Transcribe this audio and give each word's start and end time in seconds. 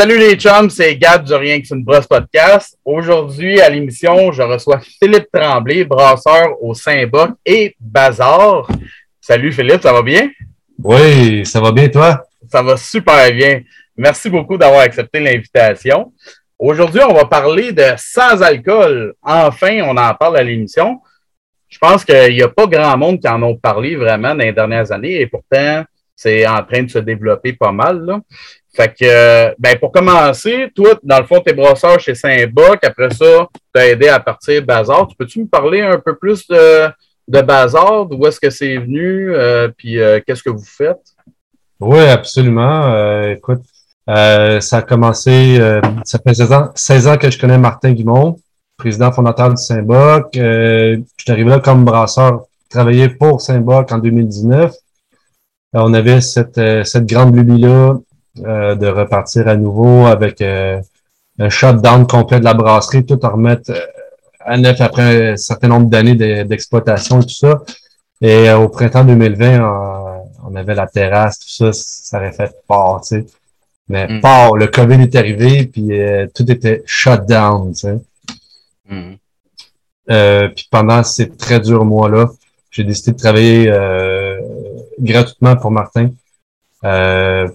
Salut 0.00 0.16
les 0.16 0.34
chums, 0.36 0.70
c'est 0.70 0.96
Gab 0.96 1.24
du 1.24 1.34
Rien 1.34 1.60
que 1.60 1.66
c'est 1.66 1.74
une 1.74 1.84
brosse 1.84 2.06
podcast. 2.06 2.78
Aujourd'hui, 2.86 3.60
à 3.60 3.68
l'émission, 3.68 4.32
je 4.32 4.40
reçois 4.40 4.80
Philippe 4.80 5.28
Tremblay, 5.30 5.84
brasseur 5.84 6.56
au 6.62 6.72
Saint-Boc 6.72 7.32
et 7.44 7.76
Bazar. 7.78 8.66
Salut 9.20 9.52
Philippe, 9.52 9.82
ça 9.82 9.92
va 9.92 10.00
bien? 10.00 10.30
Oui, 10.82 11.44
ça 11.44 11.60
va 11.60 11.70
bien 11.70 11.90
toi? 11.90 12.24
Ça 12.50 12.62
va 12.62 12.78
super 12.78 13.30
bien. 13.30 13.60
Merci 13.94 14.30
beaucoup 14.30 14.56
d'avoir 14.56 14.80
accepté 14.80 15.20
l'invitation. 15.20 16.14
Aujourd'hui, 16.58 17.02
on 17.06 17.12
va 17.12 17.26
parler 17.26 17.72
de 17.72 17.84
sans 17.98 18.42
alcool. 18.42 19.12
Enfin, 19.20 19.82
on 19.84 19.98
en 19.98 20.14
parle 20.14 20.38
à 20.38 20.42
l'émission. 20.42 20.98
Je 21.68 21.76
pense 21.76 22.06
qu'il 22.06 22.32
n'y 22.32 22.42
a 22.42 22.48
pas 22.48 22.66
grand 22.66 22.96
monde 22.96 23.20
qui 23.20 23.28
en 23.28 23.42
ont 23.42 23.56
parlé 23.56 23.96
vraiment 23.96 24.30
dans 24.30 24.44
les 24.44 24.52
dernières 24.54 24.90
années 24.92 25.20
et 25.20 25.26
pourtant, 25.26 25.84
c'est 26.16 26.46
en 26.46 26.64
train 26.64 26.84
de 26.84 26.90
se 26.90 27.00
développer 27.00 27.52
pas 27.52 27.72
mal. 27.72 28.02
Là. 28.02 28.20
Fait 28.72 28.94
que, 28.94 29.54
ben, 29.58 29.76
pour 29.78 29.90
commencer, 29.90 30.70
toi, 30.74 30.90
dans 31.02 31.18
le 31.18 31.26
fond, 31.26 31.40
t'es 31.40 31.52
brasseur 31.52 31.98
chez 31.98 32.14
Saint-Boc. 32.14 32.78
Après 32.84 33.10
ça, 33.10 33.48
tu 33.74 33.80
as 33.80 33.88
aidé 33.88 34.08
à 34.08 34.20
partir 34.20 34.64
Bazar. 34.64 35.08
Tu 35.08 35.16
peux-tu 35.16 35.40
me 35.40 35.46
parler 35.46 35.80
un 35.80 35.98
peu 35.98 36.16
plus 36.16 36.46
de, 36.46 36.88
de 37.26 37.40
Bazar? 37.40 38.06
D'où 38.06 38.24
est-ce 38.26 38.38
que 38.38 38.50
c'est 38.50 38.76
venu? 38.76 39.34
Euh, 39.34 39.68
puis, 39.76 39.98
euh, 39.98 40.20
qu'est-ce 40.24 40.44
que 40.44 40.50
vous 40.50 40.64
faites? 40.64 41.00
Oui, 41.80 42.00
absolument. 42.00 42.92
Euh, 42.92 43.32
écoute, 43.32 43.62
ça 44.06 44.76
a 44.76 44.82
commencé, 44.82 45.58
ça 46.04 46.18
fait 46.18 46.34
16 46.34 46.52
ans, 46.52 46.70
16 46.74 47.06
ans 47.08 47.16
que 47.16 47.30
je 47.30 47.38
connais 47.38 47.58
Martin 47.58 47.92
Guimond, 47.92 48.36
président 48.76 49.10
fondateur 49.12 49.50
du 49.50 49.62
Saint-Boc. 49.62 50.30
je 50.34 51.00
suis 51.18 51.32
arrivé 51.32 51.48
là 51.48 51.60
comme 51.60 51.84
brasseur, 51.84 52.42
travailler 52.68 53.08
pour 53.08 53.40
Saint-Boc 53.40 53.90
en 53.92 53.98
2019. 53.98 54.72
on 55.74 55.94
avait 55.94 56.20
cette, 56.20 56.60
cette 56.84 57.06
grande 57.06 57.36
lubie-là 57.36 57.94
euh, 58.38 58.76
de 58.76 58.86
repartir 58.86 59.48
à 59.48 59.56
nouveau 59.56 60.06
avec 60.06 60.40
euh, 60.40 60.80
un 61.38 61.48
shutdown 61.48 62.06
complet 62.06 62.38
de 62.38 62.44
la 62.44 62.54
brasserie, 62.54 63.04
tout 63.04 63.24
en 63.24 63.30
remettre 63.30 63.70
euh, 63.70 63.80
à 64.40 64.56
neuf 64.56 64.80
après 64.80 65.32
un 65.32 65.36
certain 65.36 65.68
nombre 65.68 65.90
d'années 65.90 66.14
d'exploitation 66.44 67.20
et 67.20 67.24
tout 67.24 67.30
ça. 67.30 67.60
Et 68.20 68.50
au 68.52 68.68
printemps 68.68 69.04
2020, 69.04 70.22
on, 70.44 70.54
avait 70.54 70.74
la 70.74 70.86
terrasse, 70.86 71.38
tout 71.40 71.48
ça, 71.48 71.72
ça 71.72 72.18
aurait 72.18 72.32
fait 72.32 72.52
fort, 72.66 73.00
tu 73.00 73.08
sais. 73.08 73.26
Mais 73.88 74.06
mm. 74.06 74.20
fort, 74.20 74.56
le 74.56 74.68
COVID 74.68 75.02
est 75.02 75.16
arrivé, 75.16 75.66
puis 75.66 75.90
tout 76.34 76.50
était 76.50 76.82
shut 76.86 77.26
down, 77.26 77.72
tu 77.72 77.80
sais. 77.80 77.98
Mm. 78.88 80.48
puis 80.54 80.68
pendant 80.70 81.02
ces 81.02 81.30
très 81.30 81.60
durs 81.60 81.84
mois-là, 81.84 82.30
j'ai 82.70 82.84
décidé 82.84 83.12
de 83.12 83.18
travailler 83.18 83.72
gratuitement 85.00 85.56
pour 85.56 85.70
Martin. 85.70 86.10
Euh, 86.84 87.48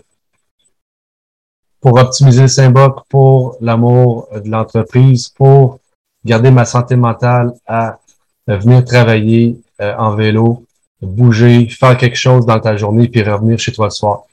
pour 1.85 1.99
optimiser 1.99 2.41
le 2.41 2.47
Saint-Boc, 2.47 3.01
pour 3.09 3.57
l'amour 3.61 4.27
de 4.33 4.49
l'entreprise, 4.49 5.29
pour 5.29 5.77
garder 6.25 6.49
ma 6.49 6.65
santé 6.65 6.95
mentale 6.95 7.53
à 7.67 7.99
venir 8.47 8.83
travailler 8.83 9.61
euh, 9.81 9.93
en 9.95 10.15
vélo, 10.15 10.63
bouger, 10.99 11.69
faire 11.69 11.95
quelque 11.95 12.17
chose 12.17 12.43
dans 12.47 12.59
ta 12.59 12.75
journée, 12.75 13.07
puis 13.07 13.21
revenir 13.21 13.59
chez 13.59 13.71
toi 13.71 13.85
le 13.85 13.91
soir. 13.91 14.23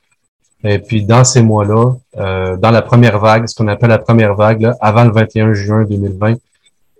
Et 0.64 0.78
puis 0.78 1.04
dans 1.04 1.24
ces 1.24 1.42
mois-là, 1.42 1.92
euh, 2.16 2.56
dans 2.56 2.70
la 2.70 2.80
première 2.80 3.18
vague, 3.18 3.46
ce 3.46 3.54
qu'on 3.54 3.68
appelle 3.68 3.90
la 3.90 3.98
première 3.98 4.34
vague, 4.34 4.72
avant 4.80 5.04
le 5.04 5.12
21 5.12 5.52
juin 5.52 5.84
2020, 5.84 6.36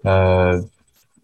euh, 0.05 0.61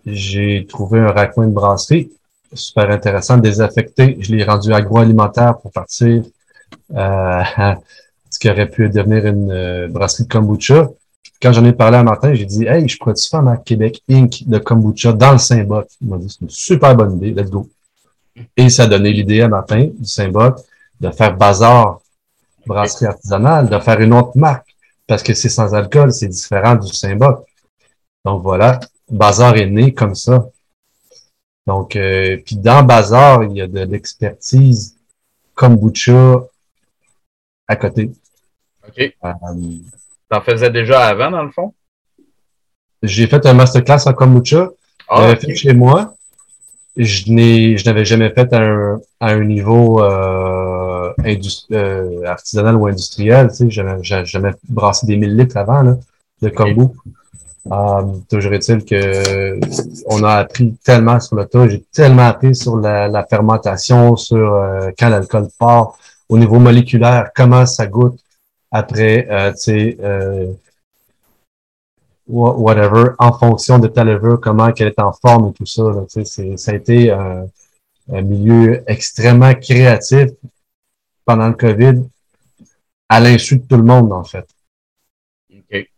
j'ai 0.07 0.65
trouvé 0.67 1.01
un 1.01 1.13
raccoin 1.13 1.49
de 1.49 1.53
brasserie 1.53 2.11
super 2.55 2.91
intéressant, 2.91 3.37
désaffecté. 3.37 4.17
Je 4.21 4.35
l'ai 4.35 4.45
rendu 4.45 4.73
agroalimentaire 4.73 5.59
pour 5.59 5.71
partir 5.71 6.23
euh, 6.97 7.43
ce 8.39 8.41
qui 8.41 8.51
aurait 8.51 8.71
pu 8.71 8.89
devenir 8.89 9.27
une 9.27 9.51
euh, 9.51 9.89
brasserie 9.89 10.23
de 10.23 10.29
kombucha. 10.29 10.89
Quand 11.43 11.53
j'en 11.53 11.65
ai 11.65 11.73
parlé 11.73 11.97
à 11.97 12.05
Martin, 12.05 12.35
j'ai 12.35 12.45
dit 12.45 12.67
Hey, 12.67 12.89
je 12.89 12.97
pourrais-tu 12.97 13.29
faire 13.29 13.43
ma 13.43 13.57
Québec 13.57 14.01
Inc. 14.09 14.45
de 14.47 14.59
kombucha 14.59 15.13
dans 15.13 15.33
le 15.33 15.39
Saint-Boc? 15.39 15.89
Il 16.01 16.07
m'a 16.07 16.19
dit 16.19 16.29
c'est 16.31 16.43
une 16.43 16.51
super 16.51 16.95
bonne 16.95 17.17
idée, 17.17 17.33
let's 17.33 17.51
go. 17.51 17.69
Et 18.57 18.69
ça 18.69 18.85
a 18.85 18.87
donné 18.87 19.13
l'idée 19.13 19.41
à 19.41 19.49
Martin 19.49 19.89
du 19.93 20.05
Saint-Boc 20.05 20.61
de 21.01 21.11
faire 21.11 21.37
bazar 21.37 22.01
brasserie 22.65 23.07
artisanale, 23.07 23.69
de 23.69 23.79
faire 23.81 24.01
une 24.01 24.15
autre 24.15 24.37
marque, 24.37 24.69
parce 25.09 25.25
que 25.25 25.35
c'est 25.35 25.49
sans 25.49 25.75
alcool, 25.75 26.13
c'est 26.13 26.29
différent 26.29 26.77
du 26.77 26.93
Saint-Boc. 26.93 27.45
Donc 28.25 28.45
voilà, 28.45 28.79
Bazar 29.11 29.57
est 29.57 29.67
né 29.67 29.93
comme 29.93 30.15
ça. 30.15 30.47
Donc, 31.67 31.97
euh, 31.97 32.37
puis 32.47 32.55
dans 32.55 32.85
Bazar, 32.85 33.43
il 33.43 33.57
y 33.57 33.63
a 33.63 33.67
de 33.67 33.81
l'expertise 33.81 34.95
kombucha 35.55 36.45
à 37.67 37.77
côté. 37.77 38.11
OK. 38.99 39.15
Euh, 39.25 39.29
T'en 40.31 40.41
faisais 40.41 40.71
déjà 40.71 41.07
avant, 41.07 41.31
dans 41.31 41.43
le 41.43 41.51
fond? 41.51 41.73
J'ai 43.03 43.27
fait 43.27 43.45
un 43.47 43.55
masterclass 43.55 44.07
en 44.07 44.13
kombucha. 44.13 44.69
Ah, 45.09 45.35
fait 45.37 45.55
chez 45.55 45.73
moi. 45.73 46.15
Je 46.97 47.33
n'avais 47.85 48.05
jamais 48.05 48.31
fait 48.31 48.53
à 48.53 48.61
un, 48.61 49.01
à 49.21 49.29
un 49.31 49.45
niveau 49.45 50.03
euh, 50.03 51.13
euh, 51.73 52.25
artisanal 52.27 52.75
ou 52.77 52.87
industriel. 52.87 53.49
Tu 53.51 53.71
sais, 53.71 53.71
j'avais 54.03 54.27
jamais 54.27 54.51
brassé 54.69 55.07
des 55.07 55.17
1000 55.17 55.37
litres 55.37 55.57
avant 55.57 55.83
là, 55.83 55.97
de 56.43 56.49
kombu. 56.49 56.89
Toujours 58.29 58.53
est-il 58.53 58.85
que 58.85 59.61
on 60.07 60.25
a 60.25 60.35
appris 60.35 60.75
tellement 60.85 61.21
sur 61.21 61.37
le 61.37 61.47
tas. 61.47 61.69
J'ai 61.69 61.85
tellement 61.93 62.27
appris 62.27 62.55
sur 62.55 62.77
la, 62.77 63.09
la 63.09 63.25
fermentation, 63.25 64.17
sur 64.17 64.55
euh, 64.55 64.91
quand 64.99 65.09
l'alcool 65.09 65.49
part, 65.59 65.97
au 66.29 66.37
niveau 66.37 66.59
moléculaire, 66.59 67.31
comment 67.35 67.65
ça 67.65 67.87
goûte 67.87 68.19
après, 68.71 69.27
euh, 69.31 69.53
tu 69.53 69.59
sais, 69.59 69.97
euh, 70.01 70.53
whatever, 72.27 73.13
en 73.19 73.33
fonction 73.33 73.79
de 73.79 73.89
ta 73.89 74.05
levure, 74.05 74.41
comment 74.41 74.73
qu'elle 74.73 74.89
est 74.89 75.01
en 75.01 75.13
forme 75.13 75.51
et 75.51 75.53
tout 75.53 75.67
ça. 75.67 75.83
Là, 75.83 76.05
ça 76.57 76.73
a 76.73 76.75
été 76.75 77.11
un, 77.11 77.47
milieu 78.09 78.83
extrêmement 78.87 79.55
créatif 79.55 80.31
pendant 81.25 81.49
le 81.49 81.55
COVID, 81.55 82.09
à 83.09 83.21
l'insu 83.21 83.59
de 83.59 83.67
tout 83.67 83.77
le 83.77 83.83
monde, 83.83 84.13
en 84.13 84.25
fait. 84.25 84.47
OK. 85.53 85.89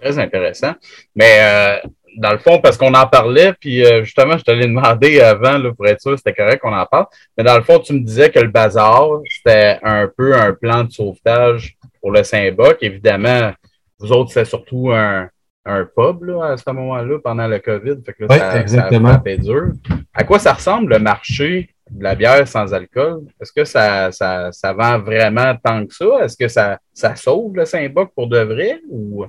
Très 0.00 0.18
intéressant. 0.18 0.74
Mais 1.14 1.38
euh, 1.40 1.88
dans 2.16 2.32
le 2.32 2.38
fond, 2.38 2.60
parce 2.60 2.76
qu'on 2.76 2.94
en 2.94 3.06
parlait, 3.06 3.52
puis 3.54 3.84
euh, 3.84 4.04
justement, 4.04 4.36
je 4.36 4.44
te 4.44 4.50
l'ai 4.50 4.66
demandé 4.66 5.20
avant 5.20 5.58
là, 5.58 5.72
pour 5.72 5.86
être 5.86 6.00
sûr 6.00 6.16
c'était 6.16 6.34
correct 6.34 6.60
qu'on 6.60 6.74
en 6.74 6.86
parle. 6.86 7.06
Mais 7.36 7.44
dans 7.44 7.56
le 7.56 7.62
fond, 7.62 7.78
tu 7.78 7.92
me 7.92 8.00
disais 8.00 8.30
que 8.30 8.38
le 8.38 8.48
bazar, 8.48 9.20
c'était 9.28 9.78
un 9.82 10.08
peu 10.08 10.36
un 10.36 10.52
plan 10.52 10.84
de 10.84 10.90
sauvetage 10.90 11.76
pour 12.02 12.10
le 12.10 12.22
Saint-Boc. 12.22 12.78
Évidemment, 12.82 13.52
vous 13.98 14.12
autres, 14.12 14.32
c'est 14.32 14.44
surtout 14.44 14.90
un, 14.92 15.28
un 15.64 15.84
pub 15.84 16.24
là, 16.24 16.52
à 16.52 16.56
ce 16.56 16.64
moment-là, 16.70 17.18
pendant 17.22 17.46
le 17.46 17.58
COVID. 17.60 18.02
Fait 18.04 18.12
que 18.12 18.24
là, 18.24 18.38
ça, 18.38 18.60
exactement. 18.60 19.22
Ça 19.24 19.36
dur. 19.36 19.68
À 20.12 20.24
quoi 20.24 20.38
ça 20.38 20.52
ressemble 20.52 20.92
le 20.92 20.98
marché 20.98 21.70
de 21.90 22.02
la 22.02 22.14
bière 22.14 22.46
sans 22.46 22.74
alcool? 22.74 23.22
Est-ce 23.40 23.52
que 23.52 23.64
ça, 23.64 24.10
ça, 24.12 24.50
ça 24.52 24.72
vend 24.72 24.98
vraiment 24.98 25.54
tant 25.62 25.86
que 25.86 25.94
ça? 25.94 26.24
Est-ce 26.24 26.36
que 26.36 26.48
ça, 26.48 26.78
ça 26.92 27.14
sauve 27.16 27.56
le 27.56 27.64
Saint-Boc 27.64 28.10
pour 28.14 28.26
de 28.26 28.40
vrai? 28.40 28.80
Ou... 28.90 29.24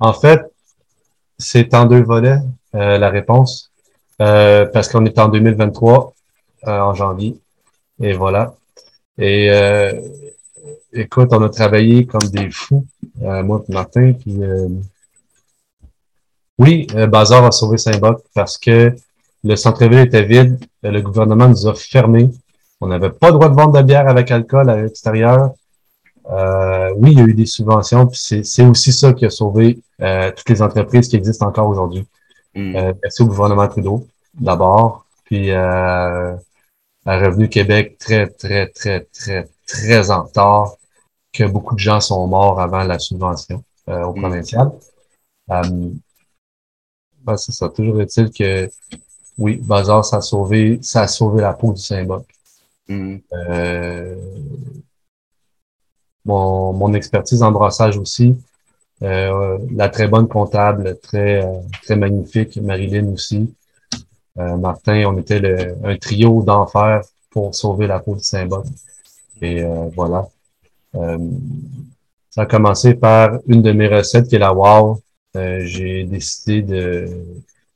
En 0.00 0.12
fait, 0.12 0.42
c'est 1.38 1.72
en 1.74 1.86
deux 1.86 2.02
volets, 2.02 2.38
euh, 2.74 2.98
la 2.98 3.10
réponse, 3.10 3.70
euh, 4.20 4.66
parce 4.66 4.88
qu'on 4.88 5.04
est 5.04 5.18
en 5.18 5.28
2023, 5.28 6.14
euh, 6.66 6.78
en 6.80 6.94
janvier, 6.94 7.36
et 8.00 8.12
voilà. 8.12 8.54
Et 9.18 9.50
écoute, 10.92 11.28
on 11.32 11.42
a 11.42 11.48
travaillé 11.48 12.06
comme 12.06 12.28
des 12.30 12.50
fous, 12.50 12.86
moi 13.20 13.62
et 13.68 13.72
Martin, 13.72 14.12
puis 14.12 14.38
oui, 16.58 16.86
Bazar 17.08 17.44
a 17.44 17.50
sauvé 17.50 17.78
Saint-Boc 17.78 18.22
parce 18.34 18.58
que 18.58 18.94
le 19.44 19.56
centre-ville 19.56 20.00
était 20.00 20.24
vide, 20.24 20.58
le 20.82 21.00
gouvernement 21.00 21.48
nous 21.48 21.66
a 21.66 21.74
fermés, 21.74 22.30
on 22.82 22.88
n'avait 22.88 23.10
pas 23.10 23.28
le 23.28 23.34
droit 23.34 23.48
de 23.48 23.54
vendre 23.54 23.78
de 23.78 23.82
bière 23.82 24.08
avec 24.08 24.30
alcool 24.32 24.68
à 24.68 24.82
l'extérieur. 24.82 25.52
Euh, 26.30 26.92
oui, 26.96 27.12
il 27.12 27.18
y 27.18 27.22
a 27.22 27.24
eu 27.24 27.34
des 27.34 27.46
subventions, 27.46 28.08
puis 28.08 28.42
c'est 28.44 28.64
aussi 28.64 28.92
ça 28.92 29.12
qui 29.12 29.24
a 29.24 29.30
sauvé 29.30 29.80
euh, 30.00 30.32
toutes 30.36 30.48
les 30.48 30.62
entreprises 30.62 31.06
qui 31.08 31.14
existent 31.14 31.46
encore 31.46 31.68
aujourd'hui. 31.68 32.04
Mm. 32.56 32.76
Euh, 32.76 32.92
merci 33.00 33.22
au 33.22 33.26
gouvernement 33.26 33.68
Trudeau, 33.68 34.06
d'abord, 34.34 35.06
puis 35.24 35.52
à 35.52 36.36
Revenu 37.06 37.48
Québec 37.48 37.98
très, 37.98 38.26
très, 38.26 38.66
très, 38.68 39.06
très, 39.12 39.48
très 39.72 40.10
en 40.10 40.24
retard, 40.24 40.76
que 41.32 41.44
beaucoup 41.44 41.74
de 41.74 41.80
gens 41.80 42.00
sont 42.00 42.26
morts 42.26 42.60
avant 42.60 42.84
la 42.84 42.98
subvention 42.98 43.64
au 43.86 44.12
mm. 44.12 44.20
provincial. 44.20 44.70
Ben, 45.48 47.36
c'est 47.36 47.52
ça. 47.52 47.68
Toujours 47.68 48.00
est-il 48.00 48.30
que 48.30 48.68
oui, 49.38 49.56
Bazar, 49.56 50.04
ça 50.04 50.18
a 50.18 50.20
sauvé, 50.20 50.78
ça 50.82 51.02
a 51.02 51.08
sauvé 51.08 51.40
la 51.40 51.52
peau 51.54 51.72
du 51.72 51.80
Saint-Boc. 51.80 52.26
Mm 52.88 53.18
mon, 56.24 56.72
mon 56.72 56.94
expertise 56.94 57.42
en 57.42 57.52
brassage 57.52 57.98
aussi. 57.98 58.36
Euh, 59.02 59.58
la 59.74 59.88
très 59.88 60.06
bonne 60.06 60.28
comptable, 60.28 60.98
très, 61.00 61.44
euh, 61.44 61.60
très 61.82 61.96
magnifique, 61.96 62.56
Marilyn 62.58 63.08
aussi. 63.12 63.52
Euh, 64.38 64.56
Martin, 64.56 65.04
on 65.06 65.18
était 65.18 65.40
le, 65.40 65.76
un 65.84 65.96
trio 65.96 66.42
d'enfer 66.42 67.02
pour 67.30 67.54
sauver 67.54 67.86
la 67.86 67.98
peau 67.98 68.14
de 68.14 68.20
Saint-Boc. 68.20 68.64
Et 69.42 69.64
voilà. 69.94 70.26
Ça 72.34 72.42
a 72.42 72.46
commencé 72.46 72.94
par 72.94 73.40
une 73.46 73.60
de 73.60 73.72
mes 73.72 73.88
recettes 73.88 74.26
qui 74.28 74.36
est 74.36 74.38
la 74.38 74.54
WOW. 74.54 75.02
Euh, 75.36 75.60
j'ai 75.66 76.04
décidé 76.04 76.62
de 76.62 77.06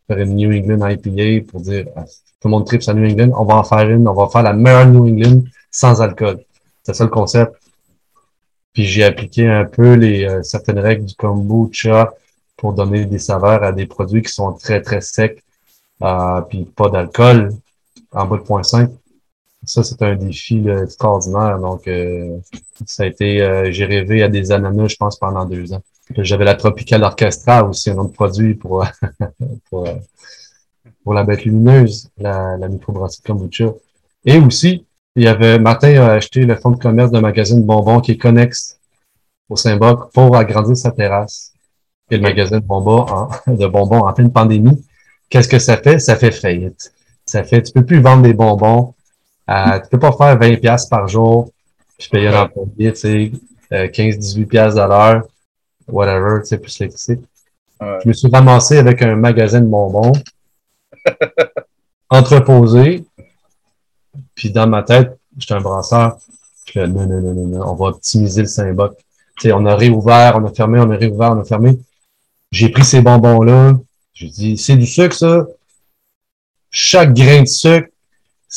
faire 0.06 0.18
une 0.18 0.34
New 0.34 0.50
England 0.50 0.88
IPA 0.88 1.46
pour 1.50 1.60
dire 1.60 1.84
tout 2.40 2.48
le 2.48 2.50
monde 2.50 2.66
tripe 2.66 2.82
sa 2.82 2.94
New 2.94 3.06
England, 3.06 3.32
on 3.36 3.44
va 3.44 3.56
en 3.56 3.64
faire 3.64 3.88
une, 3.90 4.08
on 4.08 4.14
va 4.14 4.28
faire 4.28 4.42
la 4.42 4.54
meilleure 4.54 4.86
New 4.86 5.08
England 5.08 5.42
sans 5.70 6.00
alcool. 6.00 6.42
C'est 6.82 6.94
ça 6.94 7.04
le 7.04 7.10
concept. 7.10 7.52
Puis 8.72 8.84
j'ai 8.84 9.04
appliqué 9.04 9.46
un 9.46 9.66
peu 9.66 9.92
les 9.92 10.24
euh, 10.24 10.42
certaines 10.42 10.78
règles 10.78 11.04
du 11.04 11.14
kombucha 11.14 12.14
pour 12.56 12.72
donner 12.72 13.04
des 13.04 13.18
saveurs 13.18 13.62
à 13.62 13.72
des 13.72 13.84
produits 13.84 14.22
qui 14.22 14.32
sont 14.32 14.54
très 14.54 14.80
très 14.80 15.02
secs, 15.02 15.42
euh, 16.02 16.40
puis 16.42 16.64
pas 16.64 16.88
d'alcool 16.88 17.50
en 18.12 18.26
bas 18.26 18.38
de 18.38 18.42
0.5. 18.42 18.90
Ça 19.66 19.82
c'est 19.82 20.00
un 20.02 20.16
défi 20.16 20.66
extraordinaire. 20.68 21.58
Donc 21.58 21.86
euh, 21.88 22.38
ça 22.86 23.02
a 23.02 23.06
été, 23.06 23.42
euh, 23.42 23.70
j'ai 23.70 23.84
rêvé 23.84 24.22
à 24.22 24.28
des 24.28 24.52
ananas, 24.52 24.88
je 24.88 24.96
pense 24.96 25.18
pendant 25.18 25.44
deux 25.44 25.72
ans. 25.72 25.82
J'avais 26.18 26.44
la 26.44 26.54
Tropical 26.54 27.02
Orchestra 27.02 27.64
aussi, 27.64 27.90
un 27.90 27.98
autre 27.98 28.12
produit 28.12 28.54
pour 28.54 28.86
pour, 29.70 29.88
pour 31.02 31.14
la 31.14 31.24
bête 31.24 31.44
lumineuse, 31.44 32.08
la, 32.16 32.56
la 32.56 32.68
microbrasserie 32.68 33.22
kombucha. 33.22 33.72
Et 34.24 34.38
aussi 34.38 34.86
il 35.16 35.22
y 35.22 35.28
avait, 35.28 35.58
Martin 35.58 35.94
a 36.02 36.12
acheté 36.12 36.44
le 36.44 36.56
fonds 36.56 36.72
de 36.72 36.78
commerce 36.78 37.10
d'un 37.10 37.22
magazine 37.22 37.62
de 37.62 37.66
bonbons 37.66 38.00
qui 38.00 38.12
est 38.12 38.16
connexe 38.18 38.78
au 39.48 39.56
Saint-Boc 39.56 40.12
pour 40.12 40.36
agrandir 40.36 40.76
sa 40.76 40.90
terrasse. 40.90 41.54
Et 42.10 42.18
le 42.18 42.22
magasin 42.22 42.58
de 42.60 42.64
bonbons 42.64 43.06
en, 43.08 43.28
de 43.46 43.66
bonbons 43.66 44.00
en 44.00 44.12
pleine 44.12 44.30
pandémie. 44.30 44.84
Qu'est-ce 45.30 45.48
que 45.48 45.58
ça 45.58 45.78
fait? 45.78 45.98
Ça 45.98 46.16
fait 46.16 46.30
faillite. 46.30 46.92
Ça 47.24 47.42
fait, 47.44 47.62
tu 47.62 47.72
peux 47.72 47.84
plus 47.84 48.00
vendre 48.00 48.22
des 48.24 48.34
bonbons. 48.34 48.94
Euh, 49.48 49.80
tu 49.80 49.88
peux 49.90 49.98
pas 49.98 50.12
faire 50.12 50.38
20 50.38 50.56
pièces 50.60 50.86
par 50.86 51.06
jour, 51.08 51.50
puis 51.98 52.08
payer 52.08 52.28
un 52.28 52.42
employé, 52.42 52.92
tu 52.92 52.96
sais, 52.96 53.32
15-18 53.70 54.42
euh, 54.42 54.46
pièces 54.46 54.76
à 54.76 54.86
l'heure, 54.86 55.22
whatever, 55.88 56.40
tu 56.42 56.48
sais, 56.48 56.58
plus 56.58 56.78
l'électricité. 56.78 57.20
Je 57.80 58.08
me 58.08 58.12
suis 58.12 58.28
ramassé 58.28 58.78
avec 58.78 59.02
un 59.02 59.16
magasin 59.16 59.60
de 59.60 59.66
bonbons 59.66 60.12
entreposé 62.10 63.04
puis 64.36 64.50
dans 64.50 64.68
ma 64.68 64.82
tête, 64.82 65.18
j'étais 65.36 65.54
un 65.54 65.60
brasseur. 65.60 66.18
Je 66.72 66.80
non, 66.80 67.06
non, 67.06 67.20
non, 67.20 67.46
non, 67.46 67.70
on 67.70 67.74
va 67.74 67.86
optimiser 67.86 68.42
le 68.42 68.48
Saint-Boc. 68.48 68.96
Tu 69.38 69.48
sais, 69.48 69.52
on 69.52 69.64
a 69.66 69.74
réouvert, 69.74 70.36
on 70.36 70.44
a 70.44 70.52
fermé, 70.52 70.78
on 70.78 70.90
a 70.90 70.96
réouvert, 70.96 71.32
on 71.32 71.40
a 71.40 71.44
fermé. 71.44 71.78
J'ai 72.52 72.68
pris 72.68 72.84
ces 72.84 73.00
bonbons-là. 73.00 73.74
J'ai 74.12 74.28
dit, 74.28 74.58
c'est 74.58 74.76
du 74.76 74.86
sucre, 74.86 75.14
ça. 75.14 75.46
Chaque 76.70 77.14
grain 77.14 77.42
de 77.42 77.46
sucre, 77.46 77.88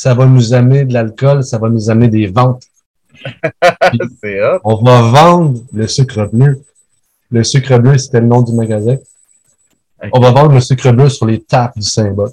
ça 0.00 0.14
va 0.14 0.24
nous 0.24 0.54
amener 0.54 0.86
de 0.86 0.94
l'alcool, 0.94 1.44
ça 1.44 1.58
va 1.58 1.68
nous 1.68 1.90
amener 1.90 2.08
des 2.08 2.26
ventes. 2.26 2.62
on 4.64 4.82
va 4.82 5.02
vendre 5.02 5.60
le 5.74 5.86
sucre 5.86 6.24
bleu. 6.32 6.64
Le 7.30 7.44
sucre 7.44 7.78
bleu, 7.78 7.98
c'était 7.98 8.20
le 8.20 8.26
nom 8.26 8.40
du 8.40 8.54
magasin. 8.54 8.96
On 10.10 10.18
va 10.18 10.30
vendre 10.30 10.54
le 10.54 10.60
sucre 10.62 10.90
bleu 10.92 11.10
sur 11.10 11.26
les 11.26 11.42
tapes 11.42 11.76
du 11.76 11.86
Saint-Boc. 11.86 12.32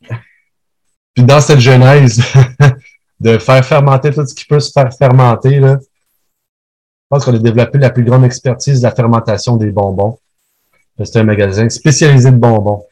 Puis 1.14 1.22
dans 1.22 1.42
cette 1.42 1.60
genèse 1.60 2.22
de 3.20 3.36
faire 3.36 3.62
fermenter 3.62 4.10
tout 4.10 4.26
ce 4.26 4.34
qui 4.34 4.46
peut 4.46 4.60
se 4.60 4.72
faire 4.72 4.90
fermenter, 4.94 5.60
là, 5.60 5.76
je 5.82 7.06
pense 7.10 7.26
qu'on 7.26 7.34
a 7.34 7.38
développé 7.38 7.76
la 7.76 7.90
plus 7.90 8.04
grande 8.04 8.24
expertise 8.24 8.78
de 8.80 8.84
la 8.84 8.94
fermentation 8.94 9.58
des 9.58 9.70
bonbons. 9.70 10.18
C'est 11.04 11.18
un 11.18 11.24
magasin 11.24 11.68
spécialisé 11.68 12.30
de 12.30 12.38
bonbons. 12.38 12.86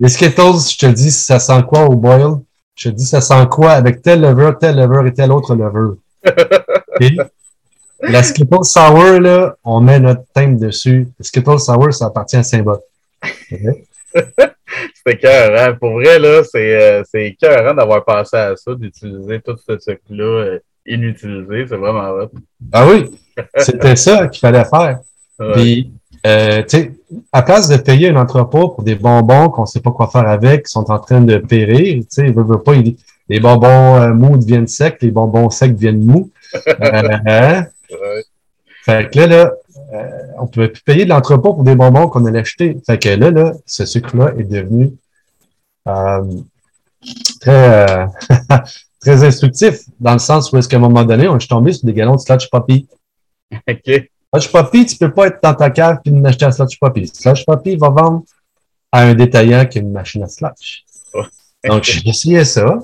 Les 0.00 0.08
Skittles, 0.08 0.58
je 0.72 0.76
te 0.76 0.86
dis, 0.86 1.12
ça 1.12 1.38
sent 1.38 1.62
quoi 1.68 1.84
au 1.84 1.94
boil? 1.94 2.40
Je 2.74 2.88
te 2.88 2.94
dis, 2.94 3.04
ça 3.04 3.20
sent 3.20 3.46
quoi 3.50 3.72
avec 3.72 4.02
tel 4.02 4.20
lever, 4.20 4.52
tel 4.58 4.76
lever 4.76 5.08
et 5.08 5.12
tel 5.12 5.32
autre 5.32 5.54
lever? 5.54 5.96
La 8.02 8.22
Skittles 8.22 8.64
Sour, 8.64 9.20
là, 9.20 9.56
on 9.62 9.80
met 9.80 10.00
notre 10.00 10.22
thème 10.32 10.58
dessus. 10.58 11.08
Le 11.18 11.24
Skittles 11.24 11.60
Sour, 11.60 11.92
ça 11.92 12.06
appartient 12.06 12.36
à 12.36 12.42
Saint-Bot. 12.42 12.80
c'est 13.52 15.12
écœurant. 15.12 15.76
Pour 15.76 15.92
vrai, 15.92 16.18
là, 16.18 16.42
c'est, 16.44 16.74
euh, 16.80 17.02
c'est 17.10 17.26
écœurant 17.26 17.74
d'avoir 17.74 18.04
pensé 18.04 18.36
à 18.36 18.56
ça, 18.56 18.74
d'utiliser 18.74 19.40
tout 19.40 19.56
ce 19.56 19.72
truc-là 19.72 20.24
euh, 20.24 20.58
inutilisé. 20.86 21.66
C'est 21.68 21.76
vraiment 21.76 22.12
vrai. 22.12 22.28
Ah 22.72 22.86
oui, 22.86 23.10
c'était 23.58 23.96
ça 23.96 24.28
qu'il 24.28 24.40
fallait 24.40 24.64
faire. 24.64 25.00
Puis, 25.54 25.92
euh, 26.26 26.62
tu 26.62 26.68
sais, 26.68 26.92
à 27.32 27.42
place 27.42 27.68
de 27.68 27.76
payer 27.76 28.10
un 28.10 28.16
entrepôt 28.16 28.68
pour 28.68 28.82
des 28.82 28.94
bonbons 28.94 29.48
qu'on 29.48 29.62
ne 29.62 29.66
sait 29.66 29.80
pas 29.80 29.90
quoi 29.90 30.08
faire 30.08 30.28
avec, 30.28 30.66
qui 30.66 30.72
sont 30.72 30.90
en 30.90 30.98
train 30.98 31.20
de 31.20 31.38
périr, 31.38 31.98
tu 32.00 32.06
sais, 32.08 32.30
veut, 32.30 32.44
veut 32.44 32.62
pas, 32.62 32.74
les 33.28 33.40
bonbons 33.40 34.14
mous 34.14 34.36
deviennent 34.36 34.66
secs, 34.66 34.98
les 35.00 35.10
bonbons 35.10 35.50
secs 35.50 35.74
deviennent 35.74 36.04
mous. 36.04 36.30
Hein? 36.82 37.66
Fait 38.84 39.10
que 39.10 39.18
là, 39.18 39.26
là, 39.26 39.52
euh, 39.92 40.08
on 40.38 40.46
pouvait 40.46 40.68
plus 40.68 40.82
payer 40.82 41.04
de 41.04 41.10
l'entrepôt 41.10 41.54
pour 41.54 41.64
des 41.64 41.74
bonbons 41.74 42.08
qu'on 42.08 42.24
allait 42.26 42.40
acheter. 42.40 42.78
Fait 42.86 42.98
que 42.98 43.08
là, 43.08 43.30
là, 43.30 43.52
ce 43.66 43.84
sucre-là 43.84 44.32
est 44.38 44.44
devenu 44.44 44.92
euh, 45.88 46.24
très, 47.40 47.90
euh, 47.90 48.06
très 49.00 49.24
instructif, 49.24 49.80
dans 49.98 50.12
le 50.12 50.18
sens 50.18 50.52
où 50.52 50.58
est-ce 50.58 50.68
qu'à 50.68 50.76
un 50.76 50.80
moment 50.80 51.04
donné, 51.04 51.28
on 51.28 51.36
est 51.36 51.48
tombé 51.48 51.72
sur 51.72 51.86
des 51.86 51.92
galons 51.92 52.16
de 52.16 52.20
Sludge 52.20 52.48
Poppy. 52.50 52.88
OK. 53.68 54.10
Sludge 54.32 54.52
Poppy, 54.52 54.86
tu 54.86 54.96
peux 54.96 55.12
pas 55.12 55.26
être 55.26 55.42
dans 55.42 55.54
ta 55.54 55.70
cave 55.70 55.98
et 56.04 56.26
acheter 56.26 56.44
un 56.44 56.52
Sludge 56.52 56.78
Poppy. 56.78 57.08
Sludge 57.08 57.44
Poppy 57.44 57.76
va 57.76 57.88
vendre 57.88 58.24
à 58.92 59.02
un 59.02 59.14
détaillant 59.14 59.66
qui 59.66 59.78
a 59.78 59.82
une 59.82 59.92
machine 59.92 60.22
à 60.22 60.28
sludge. 60.28 60.84
Oh. 61.14 61.24
Donc, 61.64 61.84
j'ai 61.84 62.08
essayé 62.08 62.44
ça. 62.44 62.78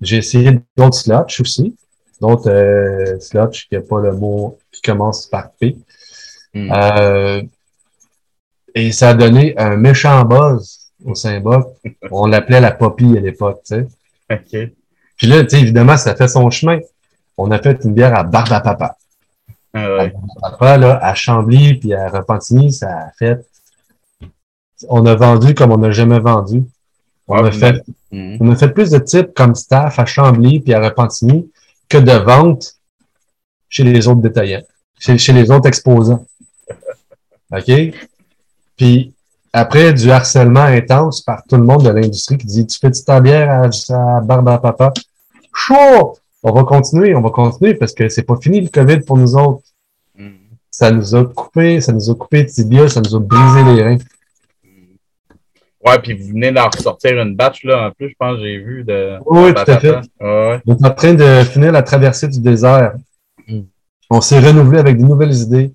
J'ai 0.00 0.18
essayé 0.18 0.60
d'autres 0.76 0.96
sludge 0.96 1.40
aussi. 1.40 1.76
D'autres 2.20 2.50
euh, 2.50 3.18
sludge 3.20 3.66
qui 3.68 3.74
n'a 3.74 3.80
pas 3.80 4.00
le 4.00 4.12
mot 4.12 4.58
qui 4.72 4.82
commence 4.82 5.26
par 5.26 5.52
P. 5.52 5.76
Hmm. 6.54 6.70
Euh, 6.72 7.42
et 8.74 8.92
ça 8.92 9.10
a 9.10 9.14
donné 9.14 9.56
un 9.58 9.76
méchant 9.76 10.24
buzz 10.24 10.92
au 11.04 11.14
Saint-Boc. 11.14 11.66
On 12.10 12.26
l'appelait 12.26 12.60
la 12.60 12.72
Poppy 12.72 13.16
à 13.16 13.20
l'époque, 13.20 13.62
tu 13.66 13.74
sais. 13.74 13.88
OK. 14.30 14.70
Puis 15.16 15.26
là, 15.26 15.42
tu 15.44 15.50
sais, 15.50 15.60
évidemment, 15.60 15.96
ça 15.96 16.14
fait 16.14 16.28
son 16.28 16.48
chemin. 16.50 16.78
On 17.36 17.50
a 17.50 17.58
fait 17.58 17.78
une 17.84 17.94
bière 17.94 18.14
à 18.14 18.22
Barbe 18.22 18.52
à 18.52 18.60
Papa. 18.60 18.96
Ah 19.72 19.96
ouais. 19.96 20.12
Papa, 20.40 20.78
là, 20.78 20.98
à 21.02 21.14
Chambly, 21.14 21.74
puis 21.74 21.94
à 21.94 22.08
Repentigny, 22.08 22.72
ça 22.72 22.88
a 22.88 23.10
fait... 23.18 23.46
On 24.88 25.04
a 25.06 25.14
vendu 25.14 25.54
comme 25.54 25.72
on 25.72 25.78
n'a 25.78 25.90
jamais 25.90 26.18
vendu. 26.18 26.64
On, 27.28 27.44
a 27.44 27.52
fait, 27.52 27.84
hmm. 28.10 28.38
on 28.40 28.50
a 28.50 28.56
fait 28.56 28.70
plus 28.70 28.90
de 28.90 28.98
types 28.98 29.34
comme 29.34 29.54
staff 29.54 29.98
à 29.98 30.06
Chambly 30.06 30.60
puis 30.60 30.74
à 30.74 30.80
Repentigny 30.80 31.50
que 31.88 31.98
de 31.98 32.12
vente 32.12 32.74
chez 33.68 33.84
les 33.84 34.08
autres 34.08 34.20
détaillants, 34.20 34.62
chez, 34.98 35.32
les 35.32 35.50
autres 35.50 35.68
exposants. 35.68 36.26
OK? 37.52 37.94
Puis 38.76 39.12
après, 39.52 39.92
du 39.92 40.10
harcèlement 40.10 40.60
intense 40.60 41.20
par 41.20 41.42
tout 41.48 41.56
le 41.56 41.64
monde 41.64 41.84
de 41.84 41.90
l'industrie 41.90 42.38
qui 42.38 42.46
dit 42.46 42.66
Tu 42.66 42.78
fais 42.78 42.90
ta 42.90 43.20
bière 43.20 43.50
à, 43.50 44.16
à 44.16 44.20
barbe 44.20 44.48
à 44.48 44.58
papa? 44.58 44.92
Chaud! 45.54 46.16
On 46.42 46.52
va 46.52 46.64
continuer, 46.64 47.14
on 47.14 47.20
va 47.20 47.30
continuer 47.30 47.74
parce 47.74 47.92
que 47.92 48.08
c'est 48.08 48.22
pas 48.22 48.36
fini 48.36 48.60
le 48.60 48.68
COVID 48.68 49.00
pour 49.00 49.18
nous 49.18 49.36
autres. 49.36 49.62
Mm. 50.16 50.28
Ça 50.70 50.90
nous 50.90 51.14
a 51.14 51.24
coupé, 51.24 51.80
ça 51.80 51.92
nous 51.92 52.10
a 52.10 52.14
coupé 52.14 52.44
de 52.44 52.48
tibia, 52.48 52.88
ça 52.88 53.00
nous 53.00 53.14
a 53.14 53.20
brisé 53.20 53.64
les 53.64 53.82
reins. 53.82 53.98
Ouais, 55.84 55.98
puis 55.98 56.12
vous 56.12 56.28
venez 56.28 56.52
d'en 56.52 56.68
ressortir 56.68 57.18
une 57.18 57.34
batch, 57.34 57.64
là, 57.64 57.88
en 57.88 57.90
plus, 57.90 58.10
je 58.10 58.14
pense, 58.18 58.38
j'ai 58.38 58.58
vu 58.58 58.84
de. 58.84 59.18
Oui, 59.24 59.54
tout 59.54 59.70
à 59.70 59.80
fait. 59.80 59.96
Ouais. 60.20 60.60
On 60.66 60.76
est 60.76 60.86
en 60.86 60.90
train 60.90 61.14
de 61.14 61.42
finir 61.44 61.72
la 61.72 61.82
traversée 61.82 62.28
du 62.28 62.40
désert. 62.40 62.94
Mm. 63.46 63.60
On 64.10 64.20
s'est 64.20 64.40
renouvelé 64.40 64.78
avec 64.78 64.98
de 64.98 65.04
nouvelles 65.04 65.34
idées, 65.34 65.72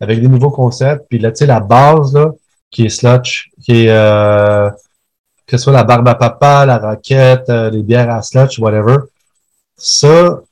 avec 0.00 0.20
des 0.20 0.28
nouveaux 0.28 0.50
concepts. 0.50 1.06
Puis 1.08 1.18
là, 1.18 1.30
tu 1.32 1.38
sais, 1.38 1.46
la 1.46 1.60
base, 1.60 2.14
là, 2.14 2.32
qui 2.70 2.86
est 2.86 2.90
slotch, 2.90 3.50
qui 3.62 3.84
est, 3.84 3.90
euh, 3.90 4.70
que 5.46 5.56
ce 5.56 5.64
soit 5.64 5.72
la 5.72 5.84
barbe 5.84 6.08
à 6.08 6.14
papa, 6.14 6.66
la 6.66 6.78
raquette, 6.78 7.48
euh, 7.48 7.70
les 7.70 7.82
bières 7.82 8.10
à 8.10 8.22
slotch, 8.22 8.58
whatever. 8.58 8.96
Ça, 9.78 10.42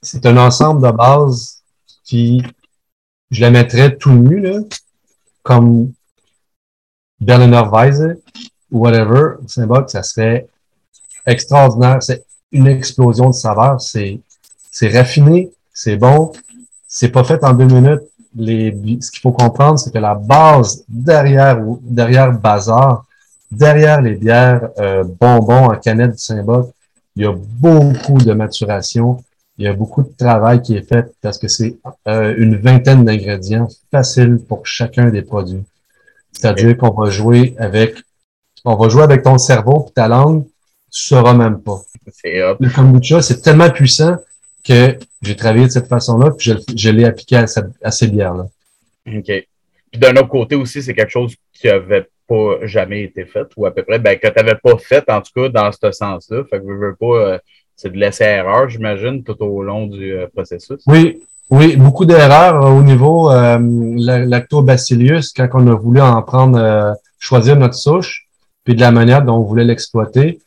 c'est 0.00 0.24
un 0.24 0.36
ensemble 0.36 0.86
de 0.86 0.92
bases 0.92 1.62
qui, 2.04 2.40
je 3.32 3.40
la 3.40 3.50
mettrais 3.50 3.96
tout 3.96 4.12
nu, 4.12 4.40
là, 4.40 4.60
comme 5.42 5.92
Berliner 7.20 7.64
Weisse 7.70 8.16
ou 8.70 8.78
whatever, 8.78 9.34
Saint-Boc, 9.48 9.90
ça 9.90 10.04
serait 10.04 10.46
extraordinaire. 11.26 12.00
C'est 12.00 12.24
une 12.52 12.68
explosion 12.68 13.30
de 13.30 13.34
saveur. 13.34 13.80
C'est, 13.80 14.20
c'est 14.70 14.96
raffiné, 14.96 15.50
c'est 15.72 15.96
bon. 15.96 16.32
C'est 16.86 17.08
pas 17.08 17.24
fait 17.24 17.42
en 17.42 17.54
deux 17.54 17.66
minutes. 17.66 18.02
Les, 18.36 18.70
ce 19.00 19.10
qu'il 19.10 19.20
faut 19.20 19.32
comprendre, 19.32 19.80
c'est 19.80 19.92
que 19.92 19.98
la 19.98 20.14
base 20.14 20.84
derrière, 20.88 21.60
derrière 21.82 22.32
Bazar, 22.32 23.04
derrière 23.50 24.00
les 24.00 24.14
bières 24.14 24.70
euh, 24.78 25.02
bonbons 25.02 25.70
en 25.72 25.76
canette 25.76 26.12
du 26.12 26.18
Saint-Boc, 26.18 26.72
il 27.20 27.24
y 27.24 27.26
a 27.26 27.34
beaucoup 27.36 28.16
de 28.16 28.32
maturation. 28.32 29.22
Il 29.58 29.64
y 29.66 29.68
a 29.68 29.74
beaucoup 29.74 30.02
de 30.02 30.08
travail 30.16 30.62
qui 30.62 30.74
est 30.74 30.88
fait 30.88 31.04
parce 31.20 31.36
que 31.36 31.48
c'est 31.48 31.76
euh, 32.08 32.34
une 32.38 32.56
vingtaine 32.56 33.04
d'ingrédients 33.04 33.68
faciles 33.90 34.38
pour 34.48 34.66
chacun 34.66 35.10
des 35.10 35.20
produits. 35.20 35.62
C'est-à-dire 36.32 36.78
qu'on 36.78 36.92
va 36.92 37.10
jouer 37.10 37.54
avec, 37.58 37.94
on 38.64 38.74
va 38.76 38.88
jouer 38.88 39.02
avec 39.02 39.22
ton 39.22 39.36
cerveau 39.36 39.86
et 39.90 39.92
ta 39.92 40.08
langue, 40.08 40.44
tu 40.90 41.02
sauras 41.08 41.34
même 41.34 41.60
pas. 41.60 41.78
Le 42.58 42.74
kombucha, 42.74 43.20
c'est 43.20 43.42
tellement 43.42 43.68
puissant 43.68 44.16
que 44.64 44.96
j'ai 45.20 45.36
travaillé 45.36 45.66
de 45.66 45.70
cette 45.72 45.88
façon-là, 45.88 46.30
puis 46.30 46.52
je, 46.52 46.74
je 46.74 46.88
l'ai 46.90 47.04
appliqué 47.04 47.36
à, 47.36 47.46
cette- 47.46 47.74
à 47.82 47.90
ces 47.90 48.06
bières-là. 48.08 48.46
OK. 49.08 49.30
Puis 49.90 50.00
d'un 50.00 50.12
autre 50.12 50.28
côté 50.28 50.54
aussi, 50.54 50.82
c'est 50.82 50.94
quelque 50.94 51.10
chose 51.10 51.34
qui 51.52 51.68
avait 51.68 52.08
jamais 52.62 53.02
été 53.02 53.24
fait, 53.24 53.46
ou 53.56 53.66
à 53.66 53.70
peu 53.70 53.82
près, 53.82 53.98
ben, 53.98 54.18
que 54.18 54.28
tu 54.28 54.34
n'avais 54.36 54.56
pas 54.56 54.76
fait, 54.78 55.04
en 55.10 55.20
tout 55.20 55.32
cas, 55.34 55.48
dans 55.48 55.70
ce 55.72 55.90
sens-là. 55.90 56.44
Fait 56.48 56.58
que 56.60 56.66
je 56.68 56.72
veux 56.72 56.94
pas, 56.94 57.06
euh, 57.06 57.38
c'est 57.76 57.90
de 57.92 57.98
laisser 57.98 58.24
erreur, 58.24 58.68
j'imagine, 58.68 59.22
tout 59.22 59.36
au 59.42 59.62
long 59.62 59.86
du 59.86 60.12
euh, 60.12 60.26
processus. 60.34 60.80
Oui, 60.86 61.22
oui, 61.50 61.76
beaucoup 61.76 62.04
d'erreurs 62.04 62.64
euh, 62.64 62.70
au 62.70 62.82
niveau 62.82 63.30
la- 63.30 64.24
lactobacillus 64.24 65.32
quand 65.36 65.48
on 65.54 65.66
a 65.68 65.74
voulu 65.74 66.00
en 66.00 66.22
prendre, 66.22 66.94
choisir 67.18 67.56
notre 67.56 67.74
souche, 67.74 68.28
puis 68.64 68.74
de 68.74 68.80
la 68.80 68.92
manière 68.92 69.22
dont 69.22 69.36
on 69.36 69.42
voulait 69.42 69.64
l'exploiter, 69.64 70.38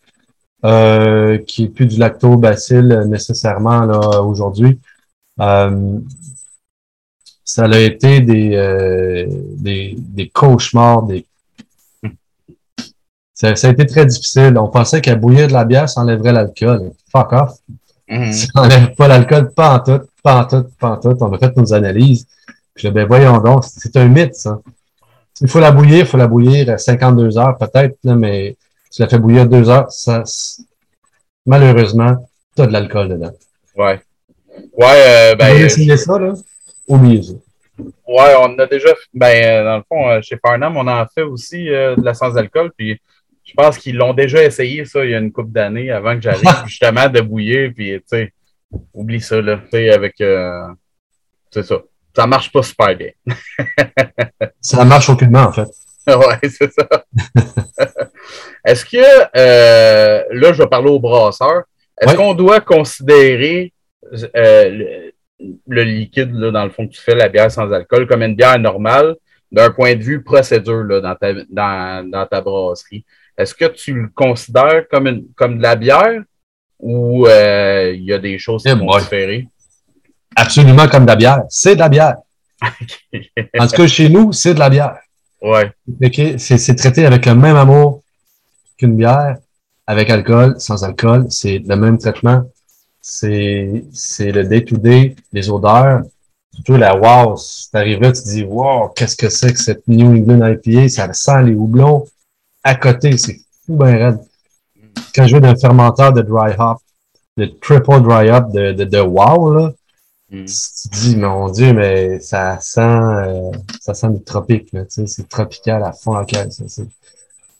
qui 1.45 1.63
est 1.65 1.73
plus 1.75 1.87
du 1.87 1.97
lactobacille 1.99 3.01
nécessairement 3.07 3.81
là 3.81 4.21
aujourd'hui. 4.21 4.79
Ça 7.45 7.65
a 7.65 7.79
été 7.79 8.21
des, 8.21 9.27
des, 9.57 9.95
des 9.97 10.29
cauchemars, 10.29 11.03
des 11.03 11.25
ça, 13.43 13.55
ça 13.57 13.67
a 13.67 13.71
été 13.71 13.85
très 13.85 14.05
difficile. 14.05 14.57
On 14.57 14.69
pensait 14.69 15.01
qu'à 15.01 15.15
bouillir 15.15 15.47
de 15.47 15.53
la 15.53 15.65
bière, 15.65 15.89
ça 15.89 16.01
enlèverait 16.01 16.31
l'alcool. 16.31 16.91
Fuck 17.11 17.33
off. 17.33 17.51
Mhm. 18.07 18.31
Ça 18.31 18.47
n'enlève 18.55 18.95
pas 18.95 19.07
l'alcool, 19.07 19.51
pas 19.51 19.75
en 19.75 19.79
tout, 19.79 20.05
pas 20.23 20.41
en 20.41 20.45
tout, 20.45 20.65
pas 20.79 20.91
en 20.91 20.97
tout. 20.97 21.15
On 21.19 21.33
a 21.33 21.37
fait 21.37 21.55
nos 21.57 21.73
analyses. 21.73 22.25
Puis 22.73 22.87
là, 22.87 22.91
ben 22.91 23.05
voyons 23.05 23.37
donc, 23.39 23.63
c'est 23.65 23.95
un 23.97 24.07
mythe, 24.07 24.35
ça. 24.35 24.59
Il 25.41 25.49
faut 25.49 25.59
la 25.59 25.71
bouillir, 25.71 25.99
il 25.99 26.05
faut 26.05 26.17
la 26.17 26.27
bouillir 26.27 26.69
à 26.69 26.77
52 26.77 27.37
heures 27.37 27.57
peut-être, 27.57 27.97
mais 28.03 28.55
tu 28.91 29.01
la 29.01 29.09
fais 29.09 29.19
bouillir 29.19 29.47
deux 29.47 29.69
heures, 29.69 29.91
ça, 29.91 30.23
malheureusement, 31.45 32.15
tu 32.55 32.61
as 32.61 32.67
de 32.67 32.71
l'alcool 32.71 33.09
dedans. 33.09 33.31
Ouais. 33.75 33.99
Ouais, 34.73 35.03
euh, 35.07 35.35
ben, 35.35 35.53
veux 35.53 35.65
essayer 35.65 35.97
ça, 35.97 36.17
là? 36.17 36.33
Oubliez 36.87 37.23
ça. 37.23 37.33
Ouais, 38.07 38.35
on 38.39 38.57
a 38.59 38.67
déjà, 38.67 38.89
ben, 39.13 39.43
euh, 39.43 39.63
dans 39.63 39.77
le 39.77 39.83
fond, 39.89 40.09
euh, 40.09 40.21
chez 40.21 40.37
Farnham, 40.37 40.77
on 40.77 40.87
en 40.87 41.05
fait 41.07 41.23
aussi 41.23 41.69
euh, 41.69 41.95
de 41.95 42.05
la 42.05 42.13
sans-alcool. 42.13 42.71
Puis 42.77 43.01
je 43.45 43.53
pense 43.55 43.77
qu'ils 43.77 43.95
l'ont 43.97 44.13
déjà 44.13 44.43
essayé, 44.43 44.85
ça, 44.85 45.03
il 45.05 45.11
y 45.11 45.15
a 45.15 45.19
une 45.19 45.31
couple 45.31 45.51
d'années 45.51 45.91
avant 45.91 46.15
que 46.15 46.21
j'arrive, 46.21 46.49
justement, 46.67 47.09
de 47.09 47.21
bouillir. 47.21 47.71
Puis, 47.75 47.91
tu 47.91 48.01
sais, 48.05 48.33
oublie 48.93 49.21
ça, 49.21 49.41
là. 49.41 49.57
Tu 49.65 49.69
sais, 49.71 49.89
avec. 49.91 50.19
euh, 50.21 50.67
c'est 51.51 51.63
ça. 51.63 51.81
Ça 52.15 52.27
marche 52.27 52.51
pas 52.51 52.61
super 52.63 52.95
bien. 52.95 53.09
Ça 54.61 54.85
marche 54.85 55.09
aucunement, 55.09 55.43
en 55.43 55.51
fait. 55.51 55.67
ouais, 56.07 56.49
c'est 56.49 56.71
ça. 56.71 56.87
Est-ce 58.65 58.85
que, 58.85 58.97
euh, 59.35 60.23
là, 60.31 60.53
je 60.53 60.61
vais 60.63 60.67
parler 60.69 60.89
au 60.89 60.99
brasseur. 60.99 61.63
Est-ce 61.99 62.11
Ouais. 62.11 62.15
qu'on 62.15 62.33
doit 62.33 62.59
considérer 62.61 63.73
euh, 64.35 64.69
le, 64.69 65.13
le 65.67 65.83
liquide, 65.83 66.33
là, 66.33 66.51
dans 66.51 66.63
le 66.65 66.69
fond, 66.71 66.87
que 66.87 66.93
tu 66.93 67.01
fais, 67.01 67.15
la 67.15 67.29
bière 67.29 67.51
sans 67.51 67.71
alcool, 67.71 68.07
comme 68.07 68.21
une 68.23 68.35
bière 68.35 68.59
normale, 68.59 69.15
d'un 69.51 69.71
point 69.71 69.95
de 69.95 70.01
vue 70.03 70.23
procédure, 70.23 70.83
là, 70.83 71.01
dans 71.01 71.15
ta, 71.15 71.33
dans, 71.49 72.09
dans 72.09 72.25
ta 72.25 72.41
brasserie? 72.41 73.05
Est-ce 73.37 73.53
que 73.55 73.65
tu 73.65 73.93
le 73.93 74.09
considères 74.13 74.87
comme, 74.89 75.07
une, 75.07 75.25
comme 75.35 75.57
de 75.57 75.63
la 75.63 75.75
bière 75.75 76.21
ou 76.79 77.25
euh, 77.27 77.93
il 77.95 78.03
y 78.03 78.13
a 78.13 78.19
des 78.19 78.37
choses 78.37 78.63
qui 78.63 78.69
Eh 78.69 78.75
boy. 78.75 79.01
différer? 79.01 79.47
Absolument 80.35 80.87
comme 80.87 81.03
de 81.03 81.09
la 81.09 81.15
bière. 81.15 81.43
C'est 81.49 81.75
de 81.75 81.79
la 81.79 81.89
bière. 81.89 82.15
En 83.59 83.67
tout 83.67 83.75
cas, 83.75 83.87
chez 83.87 84.09
nous, 84.09 84.31
c'est 84.33 84.53
de 84.53 84.59
la 84.59 84.69
bière. 84.69 84.97
ouais. 85.41 85.71
OK? 86.03 86.21
C'est 86.37 86.57
c'est 86.57 86.75
traité 86.75 87.05
avec 87.05 87.25
le 87.25 87.35
même 87.35 87.55
amour 87.55 88.01
qu'une 88.77 88.95
bière, 88.95 89.37
avec 89.85 90.09
alcool, 90.09 90.55
sans 90.59 90.83
alcool. 90.83 91.27
C'est 91.29 91.59
le 91.65 91.75
même 91.75 91.97
traitement. 91.97 92.43
C'est 93.01 93.83
c'est 93.91 94.31
le 94.31 94.43
day-to-day, 94.45 95.15
les 95.33 95.49
odeurs. 95.49 96.01
Surtout 96.55 96.77
la 96.77 96.95
wow, 96.95 97.35
si 97.35 97.69
t'arrives 97.71 97.99
là, 98.01 98.11
tu 98.11 98.21
te 98.21 98.29
dis 98.29 98.43
wow, 98.43 98.89
qu'est-ce 98.89 99.15
que 99.17 99.29
c'est 99.29 99.51
que 99.53 99.59
cette 99.59 99.87
New 99.87 100.07
England 100.15 100.47
IPA? 100.63 100.87
Ça 100.87 101.11
sent 101.13 101.43
les 101.43 101.55
houblons 101.55 102.05
à 102.63 102.75
côté, 102.75 103.17
c'est 103.17 103.39
fou 103.65 103.75
ben 103.75 103.95
raide. 103.95 104.19
Quand 105.15 105.27
je 105.27 105.35
vais 105.35 105.41
d'un 105.41 105.55
fermenteur 105.55 106.13
de 106.13 106.21
dry 106.21 106.53
hop, 106.57 106.77
de 107.37 107.45
triple 107.45 108.01
dry 108.01 108.29
hop 108.31 108.51
de, 108.51 108.71
de, 108.73 108.83
de 108.83 108.99
wow, 108.99 109.53
là, 109.53 109.71
Mm. 110.31 110.45
tu 110.45 110.89
te 110.89 110.95
dis, 110.95 111.15
mon 111.15 111.47
Dieu, 111.49 111.73
mais 111.73 112.19
ça 112.19 112.57
sent, 112.59 112.79
euh, 112.81 113.51
ça 113.79 113.93
sent 113.93 114.07
le 114.07 114.23
tropique, 114.23 114.69
là, 114.73 114.81
tu 114.85 114.89
sais, 115.01 115.05
c'est 115.07 115.29
tropical 115.29 115.83
à 115.83 115.91
fond 115.91 116.13
la 116.15 116.25
caisse. 116.25 116.55
ça, 116.57 116.63
c'est- 116.67 116.87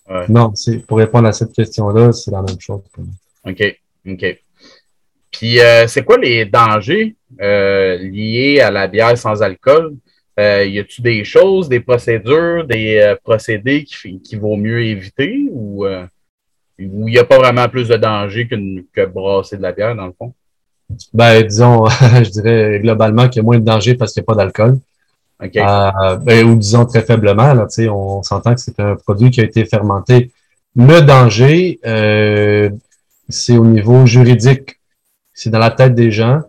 Ouais. 0.10 0.26
Non, 0.28 0.52
pour 0.88 0.98
répondre 0.98 1.28
à 1.28 1.34
cette 1.34 1.54
question-là, 1.54 2.12
c'est 2.14 2.32
la 2.32 2.42
même 2.42 2.60
chose. 2.60 2.82
pour 2.92 3.04
moi. 3.04 3.14
OK. 3.46 3.80
OK. 4.10 4.40
Puis, 5.32 5.60
euh, 5.60 5.88
c'est 5.88 6.04
quoi 6.04 6.18
les 6.18 6.46
dangers 6.46 7.16
euh, 7.42 7.98
liés 7.98 8.60
à 8.60 8.72
la 8.72 8.88
bière 8.88 9.18
sans 9.20 9.42
alcool? 9.44 9.94
Euh, 10.40 10.66
y 10.66 10.80
a-tu 10.80 11.02
des 11.02 11.24
choses, 11.24 11.70
des 11.70 11.80
procédures, 11.80 12.66
des 12.66 12.98
euh, 12.98 13.16
procédés 13.24 13.84
qui, 13.84 14.20
qui 14.20 14.36
vaut 14.36 14.56
mieux 14.56 14.84
éviter 14.84 15.46
ou 15.52 15.86
euh, 15.86 16.06
il 16.80 16.90
n'y 16.90 17.20
a 17.20 17.24
pas 17.24 17.38
vraiment 17.38 17.70
plus 17.70 17.88
de 17.88 17.96
danger 17.98 18.48
qu'une- 18.48 18.84
que 18.92 19.06
brasser 19.06 19.58
de 19.58 19.62
la 19.62 19.72
bière, 19.72 19.96
dans 19.96 20.08
le 20.08 20.14
fond? 20.18 20.34
Ben, 21.14 21.44
disons, 21.44 21.86
je 22.24 22.30
dirais 22.30 22.80
globalement 22.82 23.28
qu'il 23.30 23.38
y 23.38 23.40
a 23.42 23.44
moins 23.44 23.60
de 23.60 23.64
danger 23.66 23.96
parce 23.96 24.14
qu'il 24.14 24.22
n'y 24.22 24.26
a 24.26 24.28
pas 24.34 24.36
d'alcool. 24.36 24.80
Euh, 25.42 26.16
ben, 26.18 26.46
ou 26.46 26.56
disons 26.56 26.86
très 26.86 27.02
faiblement, 27.02 27.54
là, 27.54 27.68
on 27.92 28.24
s'entend 28.24 28.56
que 28.56 28.62
c'est 28.62 28.80
un 28.80 28.96
produit 28.96 29.30
qui 29.30 29.42
a 29.42 29.44
été 29.44 29.66
fermenté. 29.66 30.32
Le 30.76 31.02
danger, 31.02 31.80
euh, 31.86 32.70
c'est 33.30 33.58
au 33.58 33.66
niveau 33.66 34.06
juridique. 34.06 34.80
C'est 35.34 35.50
dans 35.50 35.60
la 35.60 35.72
tête 35.72 35.96
des 35.96 36.12
gens. 36.12 36.42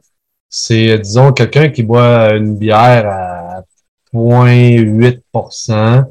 C'est, 0.48 0.90
euh, 0.90 0.98
disons, 0.98 1.32
quelqu'un 1.32 1.68
qui 1.70 1.82
boit 1.82 2.34
une 2.34 2.56
bière 2.56 3.08
à 3.08 3.33
0.8% 4.14 6.04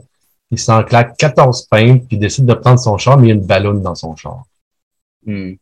il 0.54 0.60
s'en 0.60 0.84
claque 0.84 1.18
14 1.18 1.64
pintes, 1.64 2.08
puis 2.08 2.16
il 2.16 2.20
décide 2.20 2.46
de 2.46 2.54
prendre 2.54 2.80
son 2.80 2.98
char, 3.00 3.18
mais 3.18 3.28
il 3.28 3.30
y 3.30 3.32
a 3.32 3.36
une 3.36 3.46
ballonne 3.46 3.82
dans 3.82 3.96
son 3.96 4.16
char. 4.16 4.44
Hmm. 5.26 5.54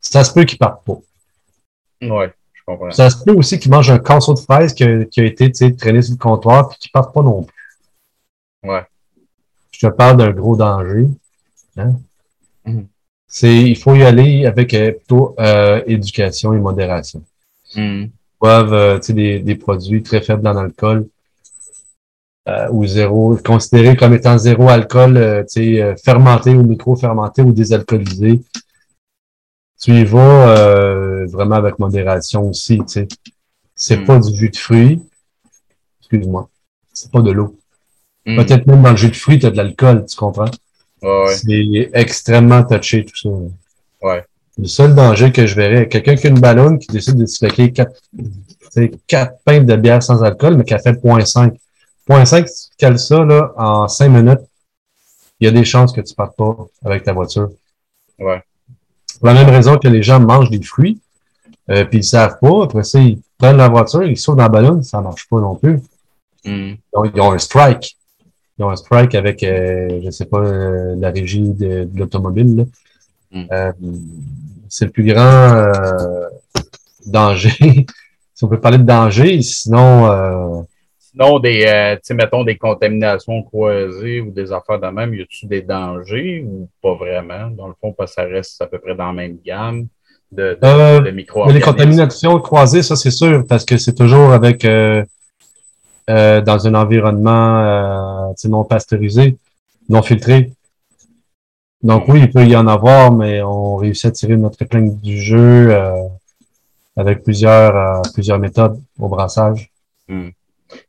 Ça 0.00 0.24
se 0.24 0.32
peut 0.32 0.44
qu'il 0.44 0.56
parte 0.56 0.84
pas. 0.86 0.98
Ouais, 2.00 2.32
je 2.54 2.62
comprends. 2.64 2.90
Ça 2.90 3.10
se 3.10 3.22
peut 3.22 3.34
aussi 3.34 3.58
qu'il 3.58 3.70
mange 3.70 3.90
un 3.90 3.98
casseau 3.98 4.32
de 4.32 4.38
fraises 4.38 4.72
qui 4.72 4.84
a, 4.84 5.04
qui 5.04 5.20
a 5.20 5.24
été 5.24 5.52
tu 5.52 5.58
sais, 5.58 5.74
traîné 5.74 6.00
sur 6.00 6.14
le 6.14 6.18
comptoir, 6.18 6.70
puis 6.70 6.78
qu'il 6.78 6.90
parte 6.90 7.12
pas 7.12 7.20
non 7.22 7.42
plus. 7.42 7.54
Ouais. 8.64 8.84
je 9.70 9.86
te 9.86 9.92
parle 9.92 10.16
d'un 10.16 10.30
gros 10.30 10.56
danger. 10.56 11.08
hein. 11.76 11.92
Mhm. 12.64 12.86
C'est, 13.30 13.54
il 13.54 13.76
faut 13.76 13.94
y 13.94 14.02
aller 14.02 14.46
avec 14.46 14.72
euh, 14.72 14.92
plutôt 14.92 15.34
euh, 15.38 15.82
éducation 15.86 16.54
et 16.54 16.58
modération. 16.58 17.22
Hmm. 17.74 18.04
Ils 18.04 18.10
boivent 18.40 18.72
euh, 18.72 18.98
tu 18.98 19.08
sais, 19.08 19.12
des, 19.12 19.40
des 19.40 19.56
produits 19.56 20.02
très 20.02 20.22
faibles 20.22 20.48
en 20.48 20.56
alcool 20.56 21.06
euh, 22.48 22.68
ou 22.70 22.86
zéro, 22.86 23.36
considérés 23.44 23.96
comme 23.96 24.14
étant 24.14 24.38
zéro 24.38 24.68
alcool, 24.68 25.16
euh, 25.16 25.42
tu 25.42 25.48
sais, 25.74 25.82
euh, 25.82 25.94
fermenté 26.02 26.50
ou 26.54 26.62
micro-fermenté 26.62 27.42
ou 27.42 27.52
désalcoolisé. 27.52 28.40
Tu 29.80 29.92
y 29.92 30.04
vas 30.04 30.56
euh, 30.58 31.26
vraiment 31.26 31.56
avec 31.56 31.78
modération 31.78 32.48
aussi. 32.48 32.78
tu 32.78 32.84
sais. 32.88 33.08
C'est 33.74 33.98
Mhm. 33.98 34.06
pas 34.06 34.18
du 34.18 34.34
jus 34.36 34.50
de 34.50 34.56
fruits. 34.56 35.00
Excuse-moi. 36.00 36.48
C'est 36.92 37.10
pas 37.12 37.20
de 37.20 37.30
l'eau. 37.30 37.56
Hmm. 38.26 38.36
Peut-être 38.36 38.66
même 38.66 38.82
dans 38.82 38.90
le 38.90 38.96
jus 38.96 39.10
de 39.10 39.16
fruits, 39.16 39.38
tu 39.38 39.46
as 39.46 39.50
de 39.50 39.56
l'alcool, 39.56 40.04
tu 40.06 40.16
comprends? 40.16 40.50
Ouais, 41.02 41.24
ouais. 41.26 41.34
C'est 41.34 41.90
extrêmement 41.92 42.64
touché, 42.64 43.04
tout 43.04 43.16
ça. 43.16 43.28
Ouais. 44.02 44.24
Le 44.58 44.66
seul 44.66 44.94
danger 44.94 45.30
que 45.30 45.46
je 45.46 45.54
verrais, 45.54 45.86
quelqu'un 45.86 46.16
qui 46.16 46.26
a 46.26 46.30
une 46.30 46.40
ballonne 46.40 46.78
qui 46.80 46.88
décide 46.88 47.16
de 47.16 47.26
se 47.26 47.38
claquer 47.38 47.70
quatre, 47.72 48.00
quatre 49.06 49.34
pintes 49.44 49.66
de 49.66 49.76
bière 49.76 50.02
sans 50.02 50.22
alcool, 50.24 50.56
mais 50.56 50.64
qui 50.64 50.74
a 50.74 50.78
fait 50.80 50.92
0.5. 50.94 51.54
0.5, 52.08 52.46
si 52.46 52.70
tu 52.70 52.76
cales 52.76 52.98
ça 52.98 53.24
là, 53.24 53.52
en 53.56 53.88
cinq 53.88 54.08
minutes, 54.08 54.40
il 55.40 55.46
y 55.46 55.48
a 55.48 55.52
des 55.52 55.64
chances 55.64 55.92
que 55.92 56.00
tu 56.00 56.14
partes 56.14 56.36
pas 56.36 56.56
avec 56.84 57.04
ta 57.04 57.12
voiture. 57.12 57.50
Ouais. 58.18 58.42
Pour 59.18 59.28
la 59.28 59.34
même 59.34 59.48
raison 59.48 59.76
que 59.78 59.88
les 59.88 60.02
gens 60.02 60.20
mangent 60.20 60.50
des 60.50 60.62
fruits, 60.62 61.00
euh, 61.70 61.84
puis 61.84 61.98
ils 61.98 62.04
savent 62.04 62.38
pas, 62.40 62.64
après 62.64 62.84
ça, 62.84 62.98
ils 62.98 63.20
prennent 63.36 63.56
la 63.56 63.68
voiture, 63.68 64.02
ils 64.04 64.16
sautent 64.16 64.36
dans 64.36 64.44
la 64.44 64.48
ballonne, 64.48 64.82
ça 64.82 65.00
marche 65.00 65.28
pas 65.28 65.40
non 65.40 65.54
plus. 65.54 65.80
Hmm. 66.44 66.74
Donc, 66.94 67.12
ils 67.14 67.20
ont 67.20 67.32
un 67.32 67.38
strike. 67.38 67.96
Ils 68.58 68.64
ont 68.64 68.70
un 68.70 68.76
strike 68.76 69.14
avec, 69.14 69.42
euh, 69.42 70.00
je 70.04 70.10
sais 70.10 70.24
pas, 70.24 70.38
euh, 70.38 70.96
la 70.98 71.10
régie 71.10 71.40
de, 71.40 71.84
de 71.84 71.98
l'automobile. 71.98 72.66
Mm. 73.30 73.44
Euh, 73.52 73.72
c'est 74.68 74.86
le 74.86 74.90
plus 74.90 75.04
grand 75.04 75.72
danger. 77.06 77.86
si 78.34 78.44
on 78.44 78.48
peut 78.48 78.60
parler 78.60 78.78
de 78.78 78.84
danger, 78.84 79.42
sinon, 79.42 80.06
euh, 80.06 80.62
Sinon, 81.10 81.38
des, 81.38 81.64
euh, 81.66 82.14
mettons 82.14 82.44
des 82.44 82.58
contaminations 82.58 83.42
croisées 83.42 84.20
ou 84.20 84.30
des 84.30 84.52
affaires 84.52 84.78
de 84.78 84.88
même, 84.88 85.14
y 85.14 85.22
a-tu 85.22 85.46
des 85.46 85.62
dangers 85.62 86.44
ou 86.46 86.68
pas 86.82 86.94
vraiment? 86.94 87.48
Dans 87.50 87.66
le 87.66 87.74
fond, 87.80 87.92
parce 87.92 88.14
que 88.14 88.22
ça 88.22 88.28
reste 88.28 88.60
à 88.60 88.66
peu 88.66 88.78
près 88.78 88.94
dans 88.94 89.06
la 89.06 89.12
même 89.14 89.38
gamme 89.44 89.86
de, 90.30 90.58
de, 90.60 90.66
Euh, 90.66 91.00
de 91.00 91.52
les 91.52 91.60
contaminations 91.60 92.38
croisées, 92.40 92.82
ça 92.82 92.94
c'est 92.94 93.10
sûr, 93.10 93.46
parce 93.48 93.64
que 93.64 93.78
c'est 93.78 93.94
toujours 93.94 94.32
avec 94.32 94.66
euh, 94.66 95.02
euh, 96.10 96.42
dans 96.42 96.66
un 96.66 96.74
environnement 96.74 98.34
non 98.44 98.64
pasteurisé, 98.64 99.38
non 99.88 100.02
filtré. 100.02 100.52
Donc 101.82 102.06
oui, 102.08 102.20
il 102.24 102.30
peut 102.30 102.44
y 102.44 102.56
en 102.56 102.66
avoir, 102.66 103.12
mais 103.12 103.40
on 103.40 103.76
réussit 103.76 104.06
à 104.06 104.10
tirer 104.10 104.36
notre 104.36 104.60
épingle 104.60 105.00
du 105.00 105.18
jeu. 105.18 105.74
avec 106.96 107.22
plusieurs, 107.22 108.02
plusieurs 108.12 108.40
méthodes 108.40 108.78
au 108.98 109.08
brassage. 109.08 109.70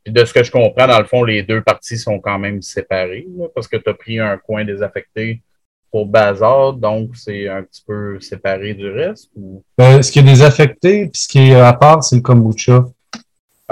De 0.06 0.24
ce 0.24 0.32
que 0.32 0.42
je 0.42 0.50
comprends, 0.50 0.86
dans 0.86 0.98
le 0.98 1.06
fond, 1.06 1.24
les 1.24 1.42
deux 1.42 1.62
parties 1.62 1.96
sont 1.96 2.18
quand 2.18 2.38
même 2.38 2.60
séparées, 2.62 3.26
parce 3.54 3.66
que 3.66 3.76
tu 3.76 3.88
as 3.88 3.94
pris 3.94 4.18
un 4.18 4.36
coin 4.36 4.64
désaffecté 4.64 5.42
pour 5.90 6.06
Bazar, 6.06 6.74
donc 6.74 7.16
c'est 7.16 7.48
un 7.48 7.62
petit 7.62 7.82
peu 7.86 8.20
séparé 8.20 8.74
du 8.74 8.88
reste? 8.88 9.30
Ou... 9.36 9.62
Ben, 9.76 10.02
ce 10.02 10.12
qui 10.12 10.20
est 10.20 10.22
désaffecté, 10.22 11.06
puis 11.06 11.22
ce 11.22 11.28
qui 11.28 11.50
est 11.50 11.54
à 11.54 11.72
part, 11.72 12.04
c'est 12.04 12.16
le 12.16 12.22
kombucha. 12.22 12.84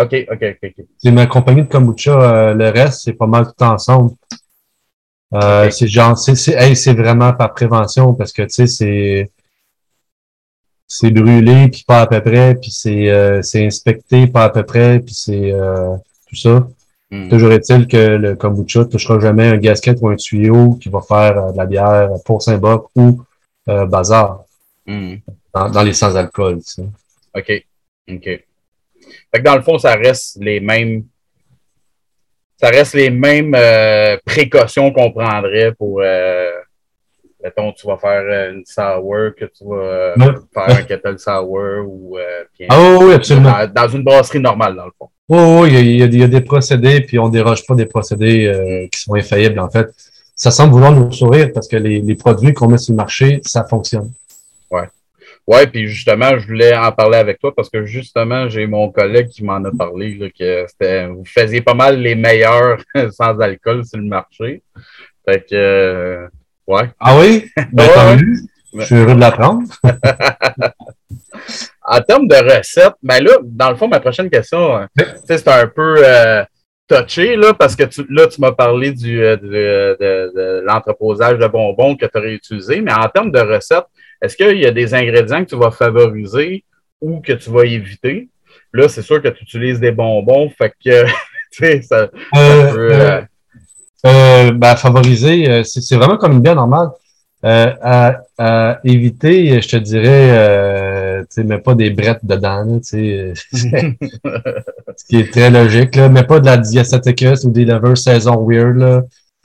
OK, 0.00 0.26
OK, 0.30 0.58
OK. 0.62 0.74
C'est 0.98 1.10
ma 1.10 1.26
compagnie 1.26 1.62
de 1.62 1.68
kombucha. 1.68 2.12
Euh, 2.12 2.54
le 2.54 2.70
reste, 2.70 3.02
c'est 3.04 3.12
pas 3.12 3.26
mal 3.26 3.46
tout 3.46 3.64
ensemble. 3.64 4.12
Euh, 5.34 5.70
C'est 5.70 5.88
genre, 5.88 6.16
c'est 6.16 6.94
vraiment 6.94 7.32
par 7.32 7.52
prévention 7.52 8.14
parce 8.14 8.32
que, 8.32 8.42
tu 8.42 8.48
sais, 8.50 8.66
c'est 8.66 9.30
c'est 10.88 11.10
brûlé, 11.10 11.68
puis 11.68 11.84
pas 11.86 12.00
à 12.00 12.06
peu 12.06 12.20
près, 12.22 12.54
puis 12.54 12.70
c'est 12.70 13.10
euh, 13.10 13.42
inspecté, 13.56 14.26
pas 14.26 14.44
à 14.44 14.48
peu 14.48 14.62
près, 14.62 15.00
puis 15.00 15.14
c'est 15.14 15.52
euh, 15.52 15.94
tout 16.26 16.34
ça. 16.34 16.66
Hmm. 17.10 17.28
Toujours 17.28 17.52
est-il 17.52 17.86
que 17.86 17.96
le 17.96 18.34
kombucha 18.36 18.80
ne 18.80 18.84
touchera 18.84 19.20
jamais 19.20 19.48
un 19.48 19.58
gasket 19.58 19.98
ou 20.00 20.08
un 20.08 20.16
tuyau 20.16 20.74
qui 20.74 20.88
va 20.88 21.00
faire 21.02 21.38
euh, 21.38 21.52
de 21.52 21.58
la 21.58 21.66
bière 21.66 22.10
pour 22.24 22.42
Saint-Boc 22.42 22.88
ou 22.96 23.22
euh, 23.68 23.84
Bazar 23.84 24.44
hmm. 24.86 25.16
dans, 25.52 25.82
les 25.82 25.92
sans-alcool. 25.92 26.60
Tu 26.60 26.82
sais. 26.82 26.82
OK. 27.34 27.64
OK. 28.10 28.24
Fait 28.24 28.44
que 29.34 29.42
dans 29.42 29.56
le 29.56 29.62
fond, 29.62 29.78
ça 29.78 29.94
reste 29.94 30.38
les 30.40 30.60
mêmes. 30.60 31.04
Ça 32.56 32.68
reste 32.68 32.94
les 32.94 33.10
mêmes 33.10 33.54
précautions 34.24 34.90
qu'on 34.90 35.12
prendrait 35.12 35.72
pour 35.74 36.02
mettons, 37.42 37.72
tu 37.72 37.86
vas 37.86 37.96
faire 37.96 38.22
euh, 38.22 38.52
une 38.52 38.64
sour, 38.66 39.34
que 39.36 39.44
tu 39.46 39.64
vas 39.64 39.76
euh, 39.76 40.14
faire 40.52 40.78
un 40.78 40.82
kettle 40.82 41.18
sour 41.18 41.84
ou 41.86 42.18
euh, 42.18 42.44
ah, 42.68 42.96
oui, 43.00 43.14
absolument. 43.14 43.54
Dans, 43.74 43.88
une 43.88 44.02
brasserie 44.02 44.40
normale, 44.40 44.76
dans 44.76 44.86
le 44.86 44.92
fond. 44.98 45.08
Oui, 45.28 45.70
oui, 45.70 45.98
il 45.98 46.16
y, 46.18 46.22
a, 46.22 46.26
des 46.26 46.40
procédés, 46.40 47.02
puis 47.02 47.18
on 47.18 47.26
ne 47.26 47.32
déroge 47.32 47.66
pas 47.66 47.74
des 47.74 47.84
procédés 47.84 48.88
qui 48.90 49.00
sont 49.00 49.14
infaillibles, 49.14 49.60
en 49.60 49.68
fait. 49.68 49.88
Ça 50.34 50.50
semble 50.50 50.72
vouloir 50.72 50.92
nous 50.92 51.12
sourire 51.12 51.50
parce 51.52 51.68
que 51.68 51.76
les, 51.76 52.00
les 52.00 52.14
produits 52.14 52.54
qu'on 52.54 52.68
met 52.68 52.78
sur 52.78 52.92
le 52.92 52.96
marché, 52.96 53.40
ça 53.44 53.64
fonctionne. 53.64 54.10
Oui. 54.70 54.82
Oui, 55.46 55.66
puis 55.66 55.88
justement, 55.88 56.38
je 56.38 56.46
voulais 56.46 56.76
en 56.76 56.92
parler 56.92 57.16
avec 57.16 57.38
toi 57.38 57.54
parce 57.54 57.70
que 57.70 57.84
justement, 57.84 58.48
j'ai 58.48 58.66
mon 58.66 58.90
collègue 58.90 59.28
qui 59.28 59.42
m'en 59.42 59.64
a 59.64 59.70
parlé, 59.70 60.14
là, 60.14 60.28
que 60.30 61.06
vous 61.08 61.24
faisiez 61.24 61.62
pas 61.62 61.74
mal 61.74 62.00
les 62.00 62.14
meilleurs 62.14 62.82
sans 63.10 63.38
alcool 63.40 63.84
sur 63.84 63.98
le 63.98 64.04
marché. 64.04 64.62
Fait 65.24 65.44
que 65.48 66.28
Ouais. 66.68 66.90
Ah 67.00 67.18
oui? 67.18 67.46
Ben, 67.72 68.18
Je 68.74 68.82
suis 68.82 68.94
heureux 68.94 69.14
de 69.14 69.20
l'apprendre. 69.20 69.62
en 71.82 72.00
termes 72.02 72.28
de 72.28 72.34
recettes, 72.34 72.92
ben 73.02 73.24
là, 73.24 73.38
dans 73.42 73.70
le 73.70 73.76
fond, 73.76 73.88
ma 73.88 74.00
prochaine 74.00 74.28
question, 74.28 74.76
euh, 74.76 74.86
c'est 75.26 75.48
un 75.48 75.66
peu 75.66 75.96
euh, 76.04 76.44
touché, 76.86 77.36
là, 77.36 77.54
parce 77.54 77.74
que 77.74 77.84
tu, 77.84 78.04
là, 78.10 78.26
tu 78.26 78.42
m'as 78.42 78.52
parlé 78.52 78.92
du, 78.92 79.22
euh, 79.22 79.36
de, 79.36 79.96
de, 79.98 80.62
l'entreposage 80.66 81.38
de 81.38 81.46
bonbons 81.46 81.96
que 81.96 82.04
tu 82.04 82.18
aurais 82.18 82.34
utilisé, 82.34 82.82
mais 82.82 82.92
en 82.92 83.08
termes 83.08 83.32
de 83.32 83.40
recettes, 83.40 83.86
est-ce 84.20 84.36
qu'il 84.36 84.58
y 84.58 84.66
a 84.66 84.70
des 84.70 84.92
ingrédients 84.92 85.42
que 85.42 85.48
tu 85.48 85.56
vas 85.56 85.70
favoriser 85.70 86.64
ou 87.00 87.22
que 87.22 87.32
tu 87.32 87.48
vas 87.48 87.64
éviter? 87.64 88.28
Là, 88.74 88.88
c'est 88.88 89.00
sûr 89.02 89.22
que 89.22 89.28
tu 89.28 89.44
utilises 89.44 89.80
des 89.80 89.92
bonbons, 89.92 90.50
fait 90.50 90.74
que, 90.84 91.04
tu 91.50 91.64
sais, 91.64 91.80
ça, 91.80 92.08
peut... 92.08 92.90
Euh, 92.92 93.22
ben, 94.04 94.76
favoriser, 94.76 95.48
euh, 95.50 95.62
c'est 95.64 95.96
vraiment 95.96 96.16
comme 96.16 96.32
une 96.32 96.40
bière 96.40 96.54
normale. 96.54 96.90
Euh, 97.44 97.72
à, 97.82 98.80
éviter, 98.82 99.60
je 99.60 99.68
te 99.68 99.76
dirais, 99.76 100.30
euh, 100.32 101.20
tu 101.20 101.26
sais, 101.30 101.44
mais 101.44 101.58
pas 101.58 101.76
des 101.76 101.90
brettes 101.90 102.24
dedans, 102.24 102.80
tu 102.80 102.84
sais, 102.84 103.32
ce 103.52 105.04
qui 105.08 105.18
est 105.18 105.30
très 105.30 105.50
logique, 105.50 105.94
là, 105.94 106.08
mais 106.08 106.24
pas 106.24 106.40
de 106.40 106.46
la 106.46 106.56
diastaticus 106.56 107.44
ou 107.44 107.50
des 107.50 107.64
levers 107.64 107.96
saison 107.96 108.44
weird, 108.44 108.76
là. 108.76 109.02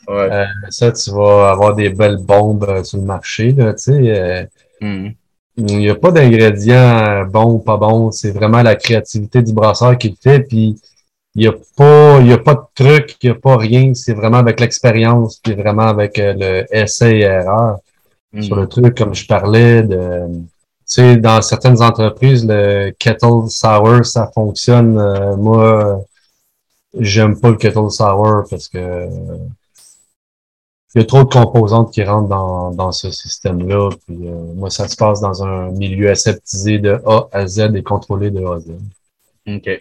Ouais. 0.07 0.29
Euh, 0.31 0.45
ça, 0.69 0.91
tu 0.91 1.11
vas 1.11 1.51
avoir 1.51 1.75
des 1.75 1.89
belles 1.89 2.17
bombes 2.17 2.65
euh, 2.67 2.83
sur 2.83 2.97
le 2.97 3.05
marché, 3.05 3.51
là, 3.51 3.73
tu 3.73 3.83
sais. 3.83 4.49
Mm. 4.81 5.09
Il 5.57 5.77
n'y 5.77 5.89
a 5.89 5.95
pas 5.95 6.11
d'ingrédients 6.11 7.25
bons 7.25 7.53
ou 7.53 7.59
pas 7.59 7.77
bons, 7.77 8.11
c'est 8.11 8.31
vraiment 8.31 8.63
la 8.63 8.73
créativité 8.73 9.43
du 9.43 9.53
brasseur 9.53 9.99
qui 9.99 10.09
le 10.09 10.15
fait, 10.19 10.39
puis 10.39 10.75
il 11.35 11.41
n'y 11.41 11.47
a 11.47 11.53
pas 11.75 12.19
il 12.21 12.27
y 12.27 12.33
a 12.33 12.37
pas 12.37 12.55
de 12.55 12.61
truc, 12.75 13.17
il 13.21 13.29
n'y 13.29 13.35
a 13.35 13.39
pas 13.39 13.57
rien. 13.57 13.93
C'est 13.93 14.13
vraiment 14.13 14.37
avec 14.37 14.59
l'expérience, 14.59 15.37
puis 15.37 15.55
vraiment 15.55 15.87
avec 15.87 16.19
euh, 16.19 16.33
le 16.37 16.75
essai 16.75 17.17
et 17.17 17.21
erreur. 17.21 17.79
Sur 18.41 18.55
le 18.55 18.63
hmm. 18.63 18.69
truc, 18.69 18.97
comme 18.97 19.13
je 19.13 19.27
parlais 19.27 19.83
de 19.83 20.27
tu 20.27 21.01
sais, 21.01 21.17
dans 21.17 21.41
certaines 21.41 21.81
entreprises, 21.81 22.45
le 22.47 22.91
kettle 22.99 23.47
sour, 23.49 24.05
ça 24.05 24.29
fonctionne. 24.33 24.97
Euh, 24.97 25.35
moi, 25.37 26.03
j'aime 26.99 27.39
pas 27.39 27.49
le 27.51 27.57
kettle 27.57 27.89
sour 27.89 28.43
parce 28.49 28.67
que 28.67 29.07
il 30.95 30.99
y 30.99 31.01
a 31.01 31.05
trop 31.05 31.23
de 31.23 31.29
composantes 31.29 31.91
qui 31.91 32.03
rentrent 32.03 32.27
dans, 32.29 32.71
dans 32.71 32.91
ce 32.91 33.09
système-là. 33.11 33.89
Puis 34.05 34.27
euh, 34.27 34.53
moi, 34.55 34.69
ça 34.69 34.87
se 34.87 34.95
passe 34.95 35.21
dans 35.21 35.43
un 35.43 35.71
milieu 35.71 36.11
aseptisé 36.11 36.77
de 36.77 37.01
A 37.05 37.27
à 37.31 37.47
Z 37.47 37.71
et 37.75 37.83
contrôlé 37.83 38.29
de 38.29 38.45
A 38.45 38.55
à 38.55 38.59
Z. 38.59 38.71
OK. 39.45 39.79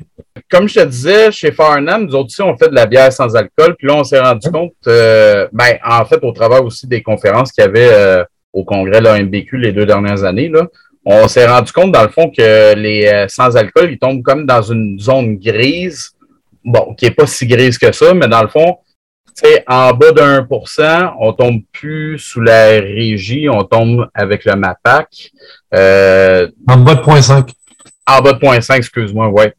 Comme 0.51 0.69
je 0.69 0.81
te 0.81 0.85
disais, 0.87 1.31
chez 1.31 1.53
Farnham, 1.53 2.07
nous 2.07 2.15
autres 2.15 2.27
aussi, 2.27 2.43
on 2.43 2.57
fait 2.57 2.69
de 2.69 2.75
la 2.75 2.87
bière 2.87 3.13
sans 3.13 3.35
alcool. 3.37 3.77
Puis 3.77 3.87
là, 3.87 3.95
on 3.95 4.05
s'est 4.05 4.21
rendu 4.21 4.51
compte, 4.51 4.75
euh, 4.89 5.47
ben, 5.53 5.79
en 5.89 6.05
fait, 6.05 6.23
au 6.23 6.33
travers 6.33 6.65
aussi 6.65 6.87
des 6.87 7.03
conférences 7.03 7.53
qu'il 7.53 7.65
y 7.65 7.67
avait 7.67 7.93
euh, 7.93 8.25
au 8.53 8.65
congrès 8.65 8.99
de 8.99 9.05
l'AMBQ 9.05 9.59
les 9.59 9.73
deux 9.73 9.87
dernières 9.87 10.25
années, 10.25 10.49
là, 10.49 10.67
on 11.05 11.29
s'est 11.29 11.47
rendu 11.47 11.73
compte, 11.73 11.93
dans 11.93 12.03
le 12.03 12.09
fond, 12.09 12.31
que 12.31 12.75
les 12.75 13.07
euh, 13.07 13.27
sans-alcool, 13.29 13.93
ils 13.93 13.99
tombent 13.99 14.23
comme 14.23 14.47
dans 14.47 14.63
une 14.63 14.99
zone 14.99 15.37
grise, 15.37 16.11
bon, 16.65 16.95
qui 16.95 17.05
n'est 17.05 17.13
pas 17.13 17.27
si 17.27 17.47
grise 17.47 17.79
que 17.79 17.93
ça, 17.93 18.15
mais 18.15 18.29
dans 18.29 18.43
le 18.43 18.49
fond, 18.49 18.79
en 19.67 19.93
bas 19.95 20.13
de 20.13 20.21
1 20.21 21.15
on 21.19 21.33
tombe 21.33 21.63
plus 21.73 22.19
sous 22.19 22.41
la 22.41 22.67
régie, 22.81 23.49
on 23.49 23.63
tombe 23.63 24.07
avec 24.13 24.45
le 24.45 24.55
MAPAC. 24.55 25.31
en 25.73 26.77
bas 26.77 26.95
de 26.95 27.01
0.5. 27.01 27.49
En 28.07 28.21
bas 28.21 28.33
de 28.33 28.39
0.5, 28.39 28.77
excuse-moi, 28.77 29.29
ouais. 29.29 29.55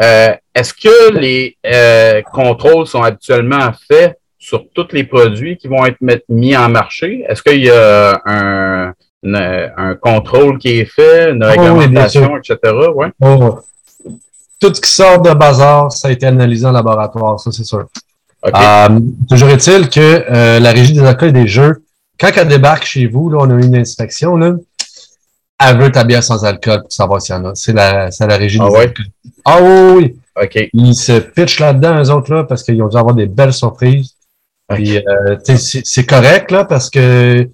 Euh, 0.00 0.34
est-ce 0.54 0.74
que 0.74 1.12
les 1.12 1.56
euh, 1.66 2.22
contrôles 2.32 2.86
sont 2.86 3.02
habituellement 3.02 3.70
faits 3.88 4.18
sur 4.38 4.64
tous 4.74 4.88
les 4.92 5.04
produits 5.04 5.56
qui 5.56 5.68
vont 5.68 5.86
être 5.86 5.98
mis 6.28 6.56
en 6.56 6.68
marché? 6.68 7.24
Est-ce 7.28 7.42
qu'il 7.42 7.64
y 7.64 7.70
a 7.70 8.20
un, 8.26 8.92
un, 9.24 9.94
contrôle 9.94 10.58
qui 10.58 10.80
est 10.80 10.84
fait, 10.84 11.30
une 11.30 11.44
réglementation, 11.44 12.36
etc.? 12.36 12.56
Ouais. 12.94 13.08
Oh, 13.20 13.60
tout 14.60 14.74
ce 14.74 14.80
qui 14.80 14.90
sort 14.90 15.20
de 15.20 15.32
bazar, 15.32 15.92
ça 15.92 16.08
a 16.08 16.10
été 16.10 16.26
analysé 16.26 16.66
en 16.66 16.72
laboratoire, 16.72 17.38
ça 17.38 17.52
c'est 17.52 17.64
sûr. 17.64 17.86
Euh, 18.46 19.00
toujours 19.28 19.48
est-il 19.48 19.88
que 19.88 20.58
la 20.58 20.70
régie 20.72 20.92
des 20.92 21.04
accueils 21.04 21.32
des 21.32 21.46
jeux, 21.46 21.84
quand 22.18 22.30
elle 22.36 22.48
débarque 22.48 22.84
chez 22.84 23.06
vous, 23.06 23.30
là, 23.30 23.38
on 23.40 23.50
a 23.50 23.54
une 23.54 23.76
inspection, 23.76 24.36
là, 24.36 24.54
elle 25.58 25.78
veut 25.78 25.92
ta 25.92 26.04
bière 26.04 26.22
sans 26.22 26.44
alcool 26.44 26.82
pour 26.82 26.92
savoir 26.92 27.22
s'il 27.22 27.34
y 27.34 27.38
en 27.38 27.44
a. 27.46 27.54
C'est 27.54 27.72
la, 27.72 28.10
c'est 28.10 28.26
la 28.26 28.36
régie 28.36 28.58
ah 28.60 28.68
des 28.68 28.74
ouais? 28.74 28.94
Ah 29.44 29.58
oui, 29.62 30.16
OK. 30.40 30.68
Ils 30.72 30.94
se 30.94 31.18
pitchent 31.18 31.60
là-dedans, 31.60 32.02
eux 32.02 32.10
autres, 32.10 32.34
là, 32.34 32.44
parce 32.44 32.62
qu'ils 32.62 32.82
ont 32.82 32.88
dû 32.88 32.96
avoir 32.96 33.14
des 33.14 33.26
belles 33.26 33.52
surprises. 33.52 34.14
Puis, 34.68 34.96
euh, 34.96 35.36
c'est, 35.44 36.06
correct, 36.06 36.50
là, 36.50 36.64
parce 36.64 36.88
que 36.90 37.48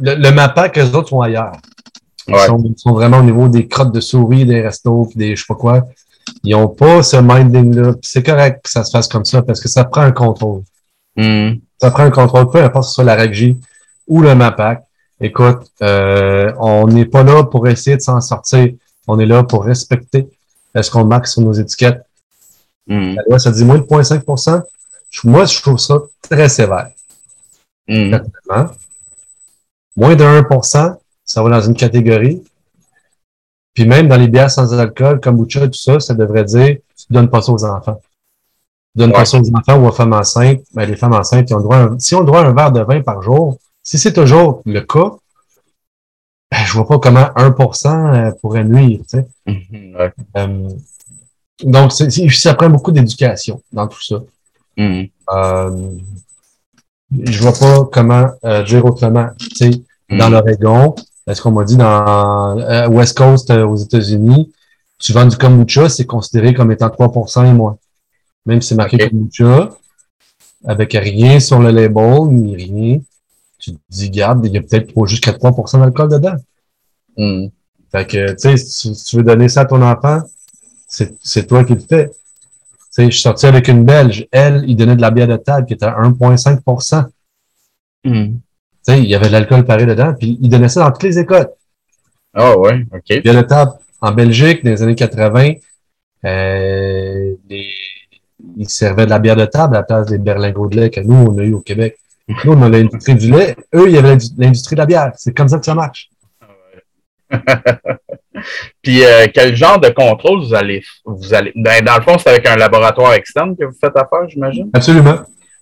le, 0.00 0.14
le 0.14 0.30
MAPAC, 0.30 0.78
eux 0.78 0.94
autres 0.94 1.08
sont 1.08 1.20
ailleurs. 1.20 1.56
Ils, 2.28 2.38
sont, 2.38 2.74
sont, 2.76 2.92
vraiment 2.92 3.18
au 3.18 3.22
niveau 3.22 3.48
des 3.48 3.66
crottes 3.66 3.92
de 3.92 4.00
souris, 4.00 4.44
des 4.44 4.62
restos, 4.62 5.06
puis 5.10 5.18
des 5.18 5.36
je 5.36 5.42
sais 5.42 5.46
pas 5.48 5.54
quoi. 5.54 5.82
Ils 6.42 6.54
ont 6.54 6.68
pas 6.68 7.02
ce 7.02 7.16
minding-là. 7.16 7.94
c'est 8.02 8.24
correct 8.24 8.62
que 8.64 8.70
ça 8.70 8.84
se 8.84 8.90
fasse 8.90 9.08
comme 9.08 9.24
ça, 9.24 9.42
parce 9.42 9.60
que 9.60 9.68
ça 9.68 9.84
prend 9.84 10.02
un 10.02 10.12
contrôle. 10.12 10.62
Hmm. 11.16 11.54
Ça 11.80 11.90
prend 11.90 12.04
un 12.04 12.10
contrôle, 12.10 12.50
peu 12.50 12.62
importe 12.62 12.84
si 12.84 12.90
ce 12.90 12.94
soit 12.96 13.04
la 13.04 13.14
régie 13.14 13.56
ou 14.06 14.22
le 14.22 14.34
MAPAC. 14.34 14.82
Écoute, 15.20 15.70
euh, 15.82 16.52
on 16.58 16.86
n'est 16.86 17.06
pas 17.06 17.22
là 17.22 17.44
pour 17.44 17.66
essayer 17.68 17.96
de 17.96 18.02
s'en 18.02 18.20
sortir. 18.20 18.68
On 19.06 19.18
est 19.18 19.26
là 19.26 19.42
pour 19.42 19.64
respecter 19.64 20.28
ce 20.74 20.90
qu'on 20.90 21.04
marque 21.04 21.26
sur 21.26 21.42
nos 21.42 21.52
étiquettes. 21.52 22.02
Mm. 22.86 23.14
La 23.14 23.22
loi, 23.28 23.38
ça 23.38 23.50
dit 23.50 23.64
moins 23.64 23.78
de 23.78 23.84
0,5% 23.84 24.62
Moi, 25.24 25.44
je 25.46 25.60
trouve 25.62 25.78
ça 25.78 25.98
très 26.22 26.48
sévère. 26.48 26.90
Mm. 27.88 28.16
Moins 29.96 30.16
de 30.16 30.24
1% 30.24 30.96
ça 31.26 31.42
va 31.42 31.50
dans 31.50 31.60
une 31.60 31.74
catégorie. 31.74 32.42
Puis 33.74 33.84
même 33.84 34.08
dans 34.08 34.16
les 34.16 34.28
bières 34.28 34.50
sans 34.50 34.72
alcool, 34.78 35.20
comme 35.20 35.36
kombucha, 35.36 35.66
tout 35.66 35.74
ça, 35.74 36.00
ça 36.00 36.14
devrait 36.14 36.44
dire 36.44 36.78
tu 36.96 37.06
donnes 37.10 37.28
pas 37.28 37.42
ça 37.42 37.52
aux 37.52 37.64
enfants. 37.64 38.00
Tu 38.94 39.00
donnes 39.00 39.12
pas 39.12 39.26
ça 39.26 39.38
aux 39.38 39.54
enfants 39.54 39.78
ou 39.78 39.86
aux 39.86 39.92
femmes 39.92 40.14
enceintes. 40.14 40.62
Ben, 40.72 40.88
les 40.88 40.96
femmes 40.96 41.12
enceintes, 41.12 41.50
ils 41.50 41.54
ont 41.54 41.60
droit 41.60 41.88
si 41.98 42.14
on 42.14 42.26
à 42.32 42.40
un 42.40 42.54
verre 42.54 42.72
de 42.72 42.80
vin 42.80 43.02
par 43.02 43.20
jour, 43.20 43.58
si 43.86 43.98
c'est 43.98 44.12
toujours 44.12 44.62
le 44.66 44.80
cas, 44.80 45.12
ben, 46.50 46.58
je 46.66 46.72
vois 46.72 46.88
pas 46.88 46.98
comment 46.98 47.26
1% 47.36 47.86
euh, 48.16 48.32
pourrait 48.42 48.64
nuire. 48.64 48.98
Tu 49.08 49.18
sais. 49.18 49.28
Mm-hmm, 49.46 50.12
euh, 50.36 50.68
donc, 51.62 51.92
ça 51.92 52.54
prend 52.54 52.68
beaucoup 52.68 52.90
d'éducation 52.90 53.62
dans 53.72 53.86
tout 53.86 54.02
ça. 54.02 54.16
Mm-hmm. 54.76 55.10
Euh, 55.32 55.90
je 57.12 57.40
vois 57.40 57.52
pas 57.52 57.88
comment 57.92 58.26
euh, 58.44 58.64
dire 58.64 58.84
autrement. 58.84 59.28
Tu 59.38 59.54
sais, 59.54 59.70
Dans 60.10 60.16
mm-hmm. 60.16 60.30
l'Oregon, 60.32 60.94
est-ce 61.28 61.40
qu'on 61.40 61.52
m'a 61.52 61.62
dit 61.62 61.76
dans 61.76 62.88
West 62.88 63.16
Coast 63.16 63.52
aux 63.52 63.76
États-Unis, 63.76 64.52
tu 64.98 65.12
vends 65.12 65.26
du 65.26 65.36
kombucha, 65.36 65.88
c'est 65.88 66.06
considéré 66.06 66.54
comme 66.54 66.72
étant 66.72 66.88
3% 66.88 67.46
et 67.46 67.52
moins. 67.52 67.78
Même 68.46 68.60
si 68.60 68.70
c'est 68.70 68.74
marqué 68.74 68.98
kombucha, 68.98 69.70
avec 70.66 70.92
rien 70.94 71.38
sur 71.38 71.60
le 71.60 71.70
label, 71.70 72.22
ni 72.30 72.56
rien, 72.56 73.00
tu 73.72 73.76
te 73.76 73.80
dis, 73.88 74.10
garde, 74.10 74.44
il 74.46 74.52
y 74.52 74.58
a 74.58 74.62
peut-être 74.62 75.06
jusqu'à 75.06 75.32
3% 75.32 75.80
d'alcool 75.80 76.08
dedans. 76.08 76.36
Hmm. 77.16 77.46
Fait 77.90 78.06
que, 78.06 78.30
tu 78.32 78.38
sais, 78.38 78.56
si 78.56 78.92
tu 79.04 79.16
veux 79.16 79.22
donner 79.22 79.48
ça 79.48 79.62
à 79.62 79.64
ton 79.64 79.82
enfant, 79.82 80.20
c'est 80.88 81.46
toi 81.46 81.64
qui 81.64 81.74
le 81.74 81.80
fais. 81.80 82.08
Tu 82.08 82.14
sais, 82.90 83.04
je 83.06 83.10
suis 83.10 83.22
sorti 83.22 83.46
avec 83.46 83.68
une 83.68 83.84
Belge. 83.84 84.26
Elle, 84.30 84.64
il 84.66 84.76
donnait 84.76 84.96
de 84.96 85.00
la 85.00 85.10
bière 85.10 85.28
de 85.28 85.36
table 85.36 85.66
qui 85.66 85.74
était 85.74 85.86
à 85.86 86.00
1,5 86.00 87.10
hmm. 88.04 88.12
Tu 88.12 88.40
sais, 88.82 88.98
il 88.98 89.08
y 89.08 89.14
avait 89.14 89.26
de 89.26 89.32
l'alcool 89.32 89.64
pareil 89.64 89.86
dedans, 89.86 90.14
puis 90.14 90.38
il 90.40 90.48
donnait 90.48 90.68
ça 90.68 90.84
dans 90.84 90.92
toutes 90.92 91.02
les 91.02 91.18
écoles. 91.18 91.48
Ah 92.34 92.52
oh, 92.54 92.60
ouais, 92.60 92.86
OK. 92.92 93.22
Bière 93.22 93.34
de 93.34 93.42
table 93.42 93.72
en 94.00 94.12
Belgique, 94.12 94.62
dans 94.62 94.70
les 94.70 94.82
années 94.82 94.94
80, 94.94 95.54
euh, 96.24 97.34
les, 97.48 97.70
ils 98.56 98.68
servaient 98.68 99.06
de 99.06 99.10
la 99.10 99.18
bière 99.18 99.36
de 99.36 99.46
table 99.46 99.76
à 99.76 99.80
la 99.80 99.84
place 99.84 100.06
des 100.06 100.18
berlingots 100.18 100.68
de 100.68 100.76
lait 100.76 100.90
que 100.90 101.00
nous, 101.00 101.14
on 101.14 101.38
a 101.38 101.42
eu 101.42 101.54
au 101.54 101.60
Québec. 101.60 101.98
Nous, 102.28 102.52
on 102.52 102.62
a 102.62 102.68
l'industrie 102.68 103.14
du 103.14 103.30
lait. 103.30 103.56
Eux, 103.74 103.88
il 103.88 103.94
y 103.94 103.98
avait 103.98 104.16
l'industrie 104.36 104.74
de 104.74 104.80
la 104.80 104.86
bière. 104.86 105.12
C'est 105.16 105.36
comme 105.36 105.48
ça 105.48 105.58
que 105.58 105.64
ça 105.64 105.74
marche. 105.74 106.10
Puis 108.82 109.04
euh, 109.04 109.26
quel 109.32 109.56
genre 109.56 109.80
de 109.80 109.88
contrôle 109.88 110.40
vous 110.40 110.54
allez 110.54 110.82
vous 111.04 111.34
allez 111.34 111.52
ben, 111.56 111.84
dans 111.84 111.96
le 111.96 112.02
fond 112.02 112.18
c'est 112.18 112.28
avec 112.28 112.46
un 112.46 112.54
laboratoire 112.54 113.14
externe 113.14 113.56
que 113.56 113.64
vous 113.64 113.76
faites 113.80 113.96
affaire 113.96 114.28
j'imagine? 114.28 114.70
Absolument. 114.72 115.16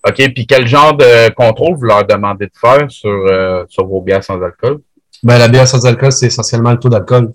OK 0.07 0.35
puis 0.35 0.47
quel 0.47 0.67
genre 0.67 0.95
de 0.95 1.33
contrôle 1.33 1.77
vous 1.77 1.85
leur 1.85 2.05
demandez 2.07 2.47
de 2.47 2.53
faire 2.55 2.91
sur 2.91 3.09
euh, 3.11 3.65
sur 3.69 3.87
vos 3.87 4.03
bières 4.03 4.23
sans 4.23 4.43
alcool? 4.43 4.81
Ben 5.23 5.39
la 5.39 5.49
bière 5.49 5.67
sans 5.67 5.87
alcool 5.87 6.13
c'est 6.13 6.27
essentiellement 6.27 6.73
le 6.73 6.79
taux 6.79 6.91
d'alcool. 6.91 7.33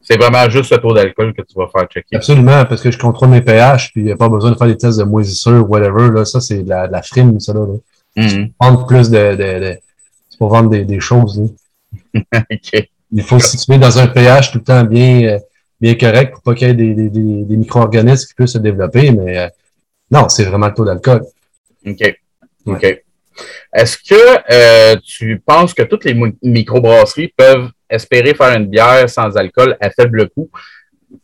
C'est 0.00 0.16
vraiment 0.16 0.50
juste 0.50 0.72
le 0.72 0.78
taux 0.78 0.92
d'alcool 0.92 1.32
que 1.32 1.42
tu 1.42 1.54
vas 1.54 1.68
faire 1.68 1.86
checker. 1.86 2.16
Absolument 2.16 2.64
parce 2.64 2.82
que 2.82 2.90
je 2.90 2.98
contrôle 2.98 3.28
mes 3.28 3.42
pH 3.42 3.92
puis 3.92 4.00
il 4.00 4.06
n'y 4.06 4.12
a 4.12 4.16
pas 4.16 4.28
besoin 4.28 4.50
de 4.50 4.56
faire 4.56 4.66
des 4.66 4.76
tests 4.76 4.98
de 4.98 5.04
moisissure 5.04 5.70
whatever 5.70 6.10
là 6.10 6.24
ça 6.24 6.40
c'est 6.40 6.64
de 6.64 6.68
la, 6.68 6.88
la 6.88 7.02
frime 7.02 7.38
ça 7.38 7.52
là. 7.52 7.60
Mm-hmm. 8.16 8.52
Vendre 8.60 8.86
plus 8.86 9.10
de, 9.10 9.36
de, 9.36 9.78
c'est 10.28 10.38
pour 10.38 10.50
vendre 10.50 10.70
des, 10.70 10.84
des 10.84 11.00
choses. 11.00 11.40
OK. 12.14 12.88
Il 13.14 13.22
faut 13.22 13.38
se 13.38 13.56
situer 13.56 13.78
dans 13.78 13.98
un 13.98 14.06
pH 14.06 14.52
tout 14.52 14.58
le 14.58 14.64
temps 14.64 14.84
bien, 14.84 15.22
euh, 15.24 15.38
bien 15.80 15.94
correct 15.94 16.32
pour 16.32 16.42
pas 16.42 16.54
qu'il 16.54 16.68
y 16.68 16.70
ait 16.70 16.74
des, 16.74 16.94
des, 16.94 17.10
des, 17.10 17.56
micro-organismes 17.56 18.26
qui 18.26 18.34
puissent 18.34 18.52
se 18.52 18.58
développer, 18.58 19.10
mais 19.10 19.38
euh, 19.38 19.48
non, 20.10 20.28
c'est 20.28 20.44
vraiment 20.44 20.68
le 20.68 20.74
taux 20.74 20.84
d'alcool. 20.84 21.22
OK. 21.86 22.16
OK. 22.66 23.02
Est-ce 23.74 23.96
que 23.96 24.52
euh, 24.52 24.96
tu 25.04 25.42
penses 25.44 25.74
que 25.74 25.82
toutes 25.82 26.04
les 26.04 26.14
microbrasseries 26.42 27.32
peuvent 27.36 27.70
espérer 27.88 28.34
faire 28.34 28.56
une 28.56 28.66
bière 28.66 29.08
sans 29.08 29.36
alcool 29.36 29.76
à 29.80 29.90
faible 29.90 30.28
coût? 30.30 30.50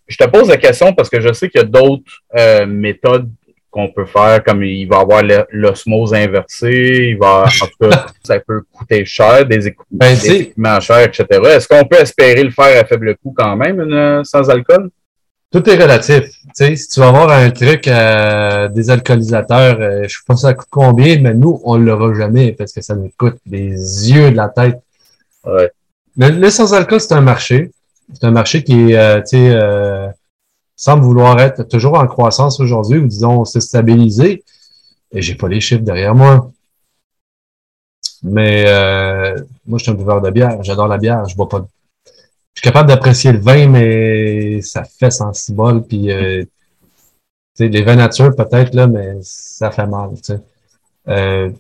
Je 0.07 0.17
te 0.17 0.25
pose 0.25 0.49
la 0.49 0.57
question 0.57 0.95
parce 0.95 1.09
que 1.09 1.21
je 1.21 1.33
sais 1.33 1.49
qu'il 1.49 1.61
y 1.61 1.65
a 1.65 1.67
d'autres 1.67 2.65
méthodes 2.65 3.31
qu'on 3.71 3.89
peut 3.89 4.07
faire, 4.07 4.43
comme 4.43 4.63
il 4.65 4.87
va 4.87 5.01
avoir 5.01 5.23
l'osmose 5.51 6.15
inversée, 6.15 7.11
il 7.11 7.19
va, 7.19 7.45
en 7.45 7.67
tout 7.67 7.89
cas, 7.91 8.07
ça 8.25 8.41
peut 8.41 8.63
coûter 8.73 9.05
cher, 9.05 9.45
des, 9.47 9.75
ben, 9.91 10.17
équipements 10.17 10.81
chers, 10.81 11.05
etc. 11.05 11.27
Est-ce 11.45 11.69
qu'on 11.69 11.85
peut 11.85 12.01
espérer 12.01 12.43
le 12.43 12.51
faire 12.51 12.81
à 12.81 12.85
faible 12.87 13.17
coût 13.17 13.35
quand 13.37 13.57
même, 13.57 14.25
sans 14.25 14.49
alcool? 14.49 14.91
Tout 15.51 15.69
est 15.71 15.77
relatif. 15.83 16.25
sais, 16.53 16.77
si 16.77 16.89
tu 16.89 17.01
vas 17.01 17.09
avoir 17.09 17.31
un 17.31 17.51
truc 17.51 17.89
à 17.89 18.69
des 18.69 18.91
alcoolisateurs, 18.91 19.79
euh, 19.81 20.03
je 20.03 20.09
sais 20.09 20.23
pas 20.27 20.37
ça 20.37 20.53
coûte 20.53 20.69
combien, 20.71 21.19
mais 21.21 21.33
nous, 21.33 21.59
on 21.65 21.79
l'aura 21.79 22.13
jamais 22.13 22.53
parce 22.53 22.73
que 22.73 22.83
ça 22.83 22.95
nous 22.95 23.11
coûte 23.17 23.39
des 23.47 23.71
yeux 24.11 24.31
de 24.31 24.37
la 24.37 24.51
tête. 24.51 24.79
Ouais. 25.47 25.71
Le, 26.19 26.51
sans-alcool, 26.51 27.01
c'est 27.01 27.15
un 27.15 27.23
marché. 27.23 27.71
C'est 28.13 28.25
un 28.25 28.31
marché 28.31 28.63
qui 28.63 28.91
est, 28.91 28.97
euh, 28.99 29.21
tu 29.21 29.39
sais, 29.39 29.51
euh, 29.53 30.09
semble 30.79 31.03
vouloir 31.03 31.39
être 31.41 31.65
toujours 31.65 31.99
en 31.99 32.07
croissance 32.07 32.61
aujourd'hui, 32.61 32.99
ou 32.99 33.07
disons, 33.07 33.45
s'est 33.45 33.61
stabilisé. 33.61 34.45
Et 35.11 35.21
j'ai 35.21 35.35
pas 35.35 35.49
les 35.49 35.61
chiffres 35.61 35.83
derrière 35.83 36.15
moi. 36.15 36.53
Mais 38.23 38.65
euh, 38.69 39.37
moi, 39.67 39.79
je 39.79 39.85
suis 39.85 39.93
un 39.93 39.97
buveur 39.97 40.21
de 40.23 40.31
bière. 40.31 40.63
J'adore 40.63 40.87
la 40.89 40.99
bière. 40.99 41.27
Je 41.29 41.37
bois 41.37 41.49
pas. 41.49 41.67
Je 42.07 42.61
suis 42.61 42.63
capable 42.63 42.89
d'apprécier 42.89 43.33
le 43.33 43.39
vin, 43.41 43.69
mais 43.69 44.63
ça 44.63 44.85
fait 44.85 45.11
sans 45.11 45.33
bol. 45.51 45.83
Puis, 45.85 46.13
euh, 46.13 46.45
les 47.59 47.83
vins 47.83 47.97
nature, 47.97 48.35
peut-être, 48.37 48.75
là, 48.75 48.87
mais 48.87 49.19
ça 49.23 49.71
fait 49.73 49.87
mal. 49.87 50.11
sais. 50.23 50.41
Euh, 51.09 51.51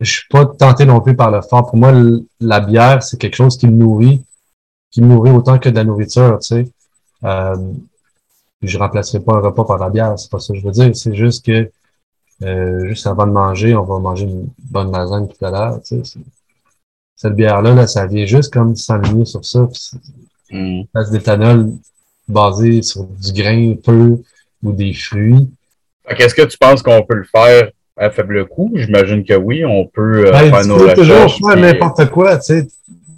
je 0.00 0.10
suis 0.10 0.28
pas 0.30 0.46
tenté 0.46 0.84
non 0.84 1.00
plus 1.00 1.14
par 1.14 1.30
le 1.30 1.42
fort. 1.42 1.66
Pour 1.66 1.76
moi, 1.76 1.92
la 2.40 2.60
bière, 2.60 3.02
c'est 3.02 3.18
quelque 3.18 3.36
chose 3.36 3.56
qui 3.56 3.66
me 3.66 3.72
nourrit, 3.72 4.22
qui 4.90 5.00
me 5.02 5.08
nourrit 5.08 5.30
autant 5.30 5.58
que 5.58 5.68
de 5.68 5.76
la 5.76 5.84
nourriture. 5.84 6.38
Tu 6.40 6.46
sais. 6.48 6.68
Euh, 7.24 7.56
je 8.62 8.78
remplacerai 8.78 9.20
pas 9.20 9.34
un 9.34 9.40
repas 9.40 9.64
par 9.64 9.78
la 9.78 9.90
bière, 9.90 10.18
c'est 10.18 10.30
pas 10.30 10.38
ça 10.38 10.52
que 10.52 10.60
je 10.60 10.64
veux 10.64 10.72
dire. 10.72 10.94
C'est 10.94 11.14
juste 11.14 11.44
que 11.44 11.70
euh, 12.42 12.86
juste 12.88 13.06
avant 13.06 13.26
de 13.26 13.32
manger, 13.32 13.74
on 13.74 13.84
va 13.84 13.98
manger 13.98 14.24
une 14.24 14.48
bonne 14.70 14.92
lasagne 14.92 15.28
tout 15.28 15.44
à 15.44 15.50
l'heure. 15.50 15.80
Tu 15.82 16.04
sais, 16.04 16.20
cette 17.16 17.34
bière-là, 17.34 17.74
là, 17.74 17.86
ça 17.86 18.06
vient 18.06 18.24
juste 18.24 18.52
comme 18.52 18.76
s'enligner 18.76 19.24
sur 19.24 19.44
ça. 19.44 19.68
Mm. 20.50 20.82
D'éthanol 21.12 21.72
basé 22.28 22.82
sur 22.82 23.04
du 23.04 23.32
grain 23.32 23.74
peu 23.82 24.22
ou 24.62 24.72
des 24.72 24.94
fruits. 24.94 25.48
Qu'est-ce 26.16 26.34
que 26.34 26.42
tu 26.42 26.58
penses 26.58 26.82
qu'on 26.82 27.02
peut 27.02 27.16
le 27.16 27.24
faire 27.24 27.70
à 27.96 28.10
faible 28.10 28.46
coût? 28.48 28.72
J'imagine 28.74 29.24
que 29.24 29.34
oui, 29.34 29.64
on 29.64 29.86
peut 29.86 30.26
euh, 30.26 30.32
ben, 30.32 30.50
faire 30.50 30.66
nos 30.66 30.74
recherches. 30.76 30.94
Tu 30.94 31.00
peux 31.00 31.06
toujours 31.06 31.50
faire 31.50 31.60
n'importe 31.60 32.10
quoi, 32.10 32.38
tu 32.38 32.44
sais. 32.44 32.68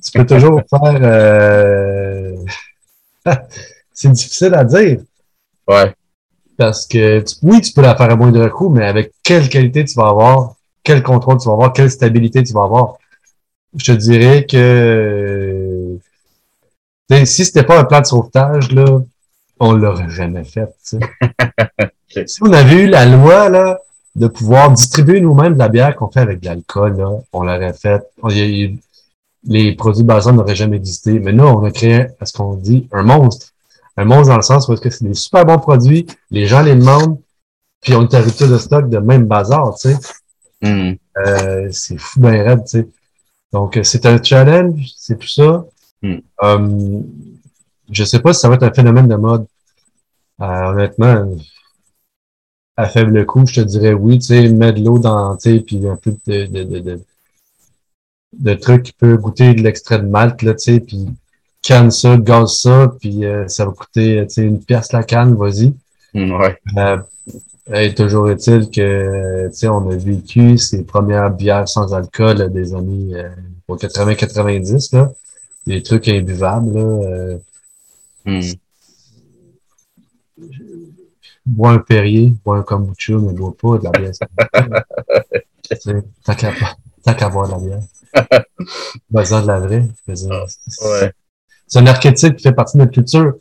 Tu 0.05 0.19
peux 0.19 0.27
toujours 0.27 0.61
faire... 0.71 0.99
Euh... 1.01 2.35
c'est 3.93 4.11
difficile 4.11 4.55
à 4.55 4.65
dire. 4.65 5.01
Ouais. 5.69 5.95
Parce 6.57 6.87
que 6.87 7.25
oui, 7.43 7.61
tu 7.61 7.73
peux 7.73 7.83
la 7.83 7.97
faire 7.97 8.11
à 8.11 8.17
moindre 8.17 8.47
coût, 8.49 8.69
mais 8.69 8.87
avec 8.87 9.13
quelle 9.23 9.49
qualité 9.49 9.85
tu 9.85 9.95
vas 9.95 10.09
avoir, 10.09 10.55
quel 10.85 11.03
contrôle 11.03 11.39
tu 11.39 11.47
vas 11.47 11.55
avoir, 11.55 11.73
quelle 11.73 11.91
stabilité 11.91 12.43
tu 12.43 12.53
vas 12.53 12.65
avoir. 12.65 12.95
Je 13.75 13.93
te 13.93 13.99
dirais 13.99 14.47
que 14.47 15.99
si 17.25 17.45
c'était 17.45 17.63
pas 17.63 17.79
un 17.79 17.85
plan 17.85 18.01
de 18.01 18.07
sauvetage, 18.07 18.73
là, 18.73 19.01
on 19.61 19.73
l'aurait 19.73 20.11
jamais 20.11 20.45
fait. 20.45 20.69
Si 22.27 22.43
on 22.43 22.53
avait 22.53 22.83
eu 22.83 22.89
la 22.89 23.07
loi 23.07 23.49
là, 23.49 23.81
de 24.17 24.27
pouvoir 24.27 24.71
distribuer 24.71 25.23
nous-mêmes 25.23 25.55
de 25.55 25.59
la 25.59 25.71
bière 25.71 25.97
qu'on 25.97 26.11
fait 26.11 26.21
avec 26.21 26.41
de 26.41 26.45
l'alcool, 26.45 27.03
on 27.33 27.43
l'aurait 27.43 27.73
fait. 27.73 28.03
les 29.45 29.73
produits 29.75 30.05
basants 30.05 30.35
n'auraient 30.35 30.55
jamais 30.55 30.77
existé. 30.77 31.19
Mais 31.21 31.33
nous, 31.33 31.45
on 31.45 31.65
a 31.65 31.71
créé, 31.71 32.09
à 32.21 32.27
ce 32.27 32.35
qu'on 32.35 32.53
dit, 32.57 32.87
un 32.93 33.03
monstre 33.03 33.52
un 33.97 34.05
monstre 34.05 34.29
dans 34.29 34.37
le 34.37 34.43
sens 34.43 34.69
où 34.69 34.73
est-ce 34.73 34.81
que 34.81 34.91
c'est 34.91 35.05
des 35.05 35.15
super 35.15 35.45
bons 35.45 35.59
produits, 35.59 36.07
les 36.31 36.47
gens 36.47 36.63
les 36.63 36.75
demandent, 36.75 37.19
puis 37.81 37.95
on 37.95 38.09
est 38.09 38.15
à 38.15 38.23
de 38.23 38.59
stock 38.59 38.89
de 38.89 38.99
même 38.99 39.27
bazar, 39.27 39.75
tu 39.79 39.91
sais. 39.91 39.99
Hmm. 40.63 40.95
Euh, 41.19 41.69
c'est 41.73 41.99
fou 41.99 42.21
bien 42.21 42.43
raide, 42.43 42.65
tu 42.65 42.79
sais. 42.79 42.89
Donc, 43.53 43.77
euh, 43.77 43.83
c'est 43.83 44.07
un 44.07 44.23
challenge, 44.23 44.93
c'est 44.97 45.19
tout 45.19 45.29
ça. 45.29 45.67
Mm. 46.01 46.17
Euh, 46.43 47.01
je 47.91 48.05
sais 48.05 48.21
pas 48.21 48.33
si 48.33 48.41
ça 48.41 48.49
va 48.49 48.55
être 48.55 48.63
un 48.63 48.73
phénomène 48.73 49.09
de 49.09 49.17
mode. 49.17 49.47
honnêtement, 50.39 51.37
à 52.77 52.89
faible 52.89 53.27
coût, 53.27 53.47
je 53.47 53.61
te 53.61 53.61
dirais 53.61 53.93
oui, 53.93 54.19
tu 54.19 54.29
sais, 54.29 54.49
mettre 54.49 54.79
de 54.79 54.85
l'eau 54.85 54.99
dans, 54.99 55.37
tu 55.37 55.51
sais, 55.51 55.61
puis 55.61 55.87
un 55.87 55.97
peu 55.97 56.17
de, 56.27 56.47
de, 56.47 56.65
de, 56.65 56.79
de, 56.79 57.01
de 58.33 58.55
trucs 58.55 58.85
qui 58.85 58.93
peut 58.93 59.17
goûter 59.19 59.53
de 59.55 59.63
l'extrait 59.63 59.99
de 59.99 60.07
malt, 60.07 60.41
là, 60.43 60.55
tu 60.55 60.73
sais, 60.73 60.81
puis 60.81 61.07
canne 61.63 61.91
ça, 61.91 62.17
gaz 62.17 62.61
ça, 62.61 62.93
puis 63.01 63.25
euh, 63.25 63.47
ça 63.49 63.65
va 63.65 63.73
coûter 63.73 64.27
une 64.37 64.63
pièce 64.63 64.93
la 64.93 65.05
canne, 65.05 65.35
vas-y. 65.35 65.73
Mm, 66.13 66.33
ouais. 66.33 66.59
Euh, 66.77 66.99
et 67.73 67.95
toujours 67.95 68.29
est-il 68.29 68.71
que 68.71 69.49
on 69.69 69.91
a 69.91 69.97
vécu 69.97 70.59
ces 70.59 70.83
premières 70.83 71.31
bières 71.31 71.69
sans 71.69 71.95
alcool 71.95 72.53
des 72.53 72.75
années 72.75 73.15
euh, 73.15 73.29
80-90, 73.69 74.95
là. 74.95 75.13
Des 75.67 75.83
trucs 75.83 76.09
imbuvables. 76.09 76.75
Là, 76.75 76.81
euh, 76.81 77.39
mm. 78.27 78.41
Bois 81.47 81.71
un 81.71 81.79
Perrier, 81.79 82.35
bois 82.45 82.59
un 82.59 82.63
kombucha, 82.63 83.15
mais 83.15 83.33
bois 83.33 83.55
pas 83.61 83.79
de 83.79 83.85
la 83.85 83.91
bière. 83.91 84.13
T'as 87.05 87.15
qu'à 87.15 87.29
boire 87.31 87.47
de 87.49 87.53
la 87.53 87.59
bière. 87.59 88.45
Besoin 89.11 89.43
de 89.43 89.47
la 89.47 89.61
vraie. 89.61 89.89
Ouais 90.09 91.13
c'est 91.73 91.79
un 91.79 91.87
archétype 91.87 92.37
qui 92.37 92.43
fait 92.43 92.53
partie 92.53 92.77
de 92.77 92.83
notre 92.83 92.93
culture. 92.93 93.33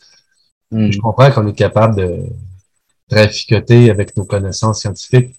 Hmm. 0.72 0.90
Je 0.90 1.00
comprends 1.00 1.30
qu'on 1.32 1.48
est 1.48 1.54
capable 1.54 1.98
de 1.98 2.24
traficoter 3.10 3.90
avec 3.90 4.16
nos 4.16 4.24
connaissances 4.24 4.80
scientifiques 4.80 5.36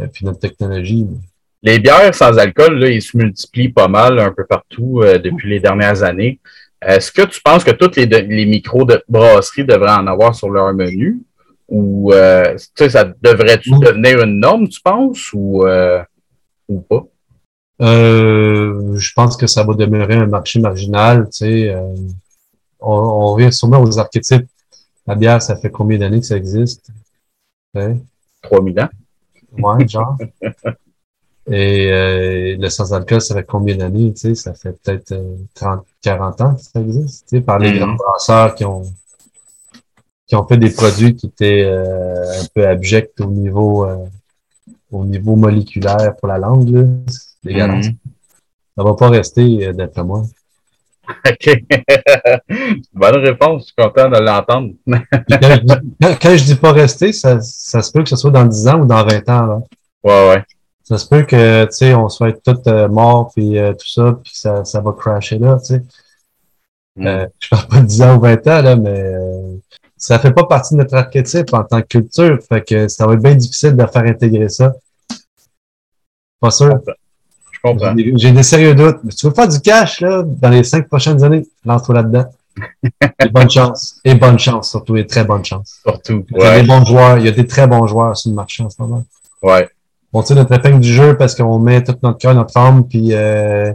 et 0.00 0.02
euh, 0.02 0.06
puis 0.12 0.24
notre 0.24 0.40
technologie. 0.40 1.06
Les 1.62 1.78
bières 1.78 2.12
sans 2.12 2.36
alcool, 2.36 2.80
là, 2.80 2.88
ils 2.88 3.00
se 3.00 3.16
multiplient 3.16 3.68
pas 3.68 3.86
mal 3.86 4.18
un 4.18 4.32
peu 4.32 4.44
partout 4.44 5.02
euh, 5.02 5.18
depuis 5.18 5.48
les 5.48 5.60
dernières 5.60 6.02
années. 6.02 6.40
Est-ce 6.82 7.12
que 7.12 7.22
tu 7.22 7.40
penses 7.40 7.62
que 7.62 7.70
toutes 7.70 7.94
les, 7.94 8.06
les 8.06 8.46
micros 8.46 8.84
de 8.84 9.00
brasseries 9.08 9.64
devraient 9.64 9.92
en 9.92 10.08
avoir 10.08 10.34
sur 10.34 10.50
leur 10.50 10.74
menu? 10.74 11.20
Ou 11.68 12.12
euh, 12.12 12.56
ça 12.58 13.04
devrait-tu 13.22 13.70
devenir 13.70 14.20
une 14.20 14.40
norme, 14.40 14.68
tu 14.68 14.80
penses, 14.80 15.32
ou, 15.32 15.64
ou 16.68 16.80
pas? 16.80 17.06
Euh, 17.82 18.96
je 18.96 19.12
pense 19.14 19.36
que 19.36 19.46
ça 19.46 19.64
va 19.64 19.74
demeurer 19.74 20.14
un 20.14 20.26
marché 20.26 20.60
marginal. 20.60 21.24
Tu 21.26 21.38
sais, 21.38 21.68
euh, 21.70 21.94
on, 22.80 23.32
revient 23.32 23.52
sûrement 23.52 23.80
aux 23.80 23.98
archétypes. 23.98 24.46
La 25.06 25.14
bière, 25.14 25.42
ça 25.42 25.56
fait 25.56 25.70
combien 25.70 25.98
d'années 25.98 26.20
que 26.20 26.26
ça 26.26 26.36
existe? 26.36 26.90
Ouais. 27.74 27.96
3000 28.42 28.80
ans. 28.80 28.88
Ouais, 29.58 29.88
genre. 29.88 30.16
Et 31.50 31.92
euh, 31.92 32.56
le 32.58 32.70
sans-alcool, 32.70 33.20
ça 33.20 33.34
fait 33.34 33.44
combien 33.44 33.76
d'années? 33.76 34.12
Tu 34.14 34.20
sais, 34.20 34.34
ça 34.34 34.54
fait 34.54 34.72
peut-être 34.82 35.14
30, 35.54 35.80
euh, 35.80 35.82
40 36.00 36.40
ans 36.40 36.54
que 36.54 36.62
ça 36.62 36.80
existe, 36.80 37.28
tu 37.28 37.36
sais, 37.36 37.42
par 37.42 37.58
les 37.58 37.70
mm-hmm. 37.70 37.78
grands 37.80 37.94
brasseurs 37.94 38.54
qui 38.54 38.64
ont 38.64 38.82
qui 40.26 40.36
ont 40.36 40.46
fait 40.46 40.56
des 40.56 40.70
produits 40.70 41.14
qui 41.14 41.26
étaient 41.26 41.64
euh, 41.64 42.40
un 42.40 42.46
peu 42.54 42.66
abjects 42.66 43.20
au 43.20 43.26
niveau 43.26 43.86
au 44.90 45.04
niveau 45.04 45.36
moléculaire 45.36 46.16
pour 46.16 46.28
la 46.28 46.38
langue, 46.38 46.68
là. 46.70 46.82
Les 47.44 47.54
mm-hmm. 47.54 47.96
Ça 48.76 48.82
va 48.82 48.94
pas 48.94 49.08
rester, 49.08 49.72
d'après 49.72 50.02
moi. 50.02 50.22
OK. 51.28 51.64
Bonne 52.92 53.16
réponse, 53.16 53.62
je 53.62 53.66
suis 53.66 53.74
content 53.76 54.08
de 54.08 54.18
l'entendre. 54.18 54.72
quand, 54.86 56.36
je 56.36 56.44
dis, 56.44 56.54
pas 56.56 56.72
rester, 56.72 57.12
ça, 57.12 57.40
ça 57.40 57.82
se 57.82 57.92
peut 57.92 58.02
que 58.02 58.08
ce 58.08 58.16
soit 58.16 58.30
dans 58.30 58.44
10 58.44 58.68
ans 58.68 58.80
ou 58.80 58.84
dans 58.86 59.04
20 59.04 59.28
ans. 59.28 59.46
Là. 59.46 59.58
Ouais, 60.02 60.28
ouais. 60.30 60.44
Ça 60.82 60.98
se 60.98 61.08
peut 61.08 61.22
que, 61.22 61.64
tu 61.64 61.72
sais, 61.72 61.94
on 61.94 62.08
soit 62.08 62.32
tous 62.44 62.68
euh, 62.68 62.88
morts, 62.88 63.30
puis 63.34 63.58
euh, 63.58 63.72
tout 63.72 63.88
ça, 63.88 64.18
puis 64.22 64.32
ça, 64.34 64.64
ça 64.64 64.80
va 64.80 64.92
crasher 64.92 65.38
là, 65.38 65.58
tu 65.58 65.74
sais. 65.74 65.82
Mm. 66.96 67.06
Euh, 67.06 67.26
je 67.40 67.48
parle 67.48 67.68
pas 67.68 67.80
de 67.80 67.86
10 67.86 68.02
ans 68.02 68.16
ou 68.16 68.20
20 68.20 68.46
ans, 68.46 68.62
là, 68.62 68.76
mais 68.76 69.00
euh, 69.00 69.56
ça 69.96 70.18
fait 70.18 70.32
pas 70.32 70.44
partie 70.44 70.74
de 70.74 70.80
notre 70.80 70.94
archétype 70.94 71.52
en 71.54 71.64
tant 71.64 71.80
que 71.80 71.86
culture. 71.86 72.38
Fait 72.48 72.62
que 72.62 72.88
ça 72.88 73.06
va 73.06 73.14
être 73.14 73.22
bien 73.22 73.34
difficile 73.34 73.76
de 73.76 73.86
faire 73.86 74.02
intégrer 74.02 74.48
ça. 74.48 74.74
Pas 76.40 76.50
sûr. 76.50 76.80
Comprends. 77.64 77.94
J'ai 78.16 78.32
des 78.32 78.42
sérieux 78.42 78.74
doutes. 78.74 78.98
Mais 79.04 79.12
tu 79.12 79.26
veux 79.26 79.32
faire 79.32 79.48
du 79.48 79.60
cash, 79.60 80.00
là, 80.00 80.22
dans 80.24 80.50
les 80.50 80.62
cinq 80.62 80.86
prochaines 80.86 81.22
années, 81.24 81.46
lance-toi 81.64 81.94
là-dedans. 81.96 82.26
et 83.20 83.28
bonne 83.30 83.50
chance. 83.50 84.00
Et 84.04 84.14
bonne 84.14 84.38
chance, 84.38 84.70
surtout, 84.70 84.96
et 84.96 85.06
très 85.06 85.24
bonne 85.24 85.44
chance. 85.44 85.80
Surtout. 85.82 86.24
Il 86.30 86.42
y 86.42 86.44
a 86.44 86.60
des 86.60 86.66
bons 86.66 86.84
joueurs, 86.84 87.18
il 87.18 87.24
y 87.24 87.28
a 87.28 87.32
des 87.32 87.46
très 87.46 87.66
bons 87.66 87.86
joueurs 87.86 88.16
sur 88.16 88.30
le 88.30 88.36
marché 88.36 88.62
en 88.62 88.70
ce 88.70 88.76
moment. 88.80 89.04
Ouais 89.42 89.68
on 90.14 90.22
tire 90.22 90.36
notre 90.36 90.52
épingle 90.52 90.80
du 90.80 90.92
jeu 90.92 91.16
parce 91.16 91.34
qu'on 91.34 91.58
met 91.58 91.82
tout 91.82 91.96
notre 92.02 92.18
cœur, 92.18 92.34
notre 92.34 92.56
âme, 92.56 92.86
puis 92.86 93.12
euh, 93.12 93.72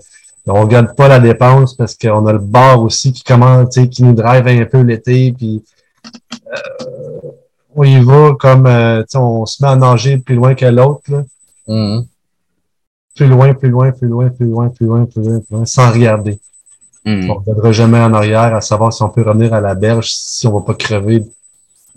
on 0.47 0.61
regarde 0.61 0.95
pas 0.95 1.09
la 1.09 1.19
dépense 1.19 1.75
parce 1.75 1.95
qu'on 1.95 2.25
a 2.25 2.33
le 2.33 2.39
bar 2.39 2.81
aussi 2.81 3.11
qui 3.11 3.23
commence, 3.23 3.75
qui 3.91 4.03
nous 4.03 4.13
drive 4.13 4.47
un 4.47 4.65
peu 4.65 4.79
l'été, 4.79 5.33
puis 5.33 5.61
euh, 6.47 7.29
on 7.75 7.83
y 7.83 7.99
va 7.99 8.35
comme 8.39 8.65
euh, 8.65 9.03
on 9.15 9.45
se 9.45 9.61
met 9.61 9.69
à 9.69 9.75
nager 9.75 10.17
plus 10.17 10.35
loin 10.35 10.55
que 10.55 10.65
l'autre. 10.65 11.25
Mm-hmm. 11.67 12.05
Plus 13.19 13.27
loin, 13.27 13.53
plus 13.53 13.67
loin, 13.67 13.91
plus 13.91 14.07
loin, 14.07 14.29
plus 14.29 14.45
loin, 14.45 14.69
plus 14.69 14.85
loin, 14.85 15.05
plus 15.05 15.21
loin, 15.21 15.39
plus 15.41 15.53
loin, 15.53 15.65
sans 15.65 15.91
regarder. 15.91 16.39
Mm-hmm. 17.05 17.29
On 17.29 17.33
ne 17.33 17.39
reviendra 17.39 17.71
jamais 17.73 17.99
en 17.99 18.13
arrière 18.13 18.55
à 18.55 18.61
savoir 18.61 18.93
si 18.93 19.03
on 19.03 19.09
peut 19.09 19.23
revenir 19.23 19.53
à 19.53 19.59
la 19.59 19.75
berge 19.75 20.09
si 20.13 20.47
on 20.47 20.57
va 20.57 20.65
pas 20.65 20.73
crever 20.73 21.25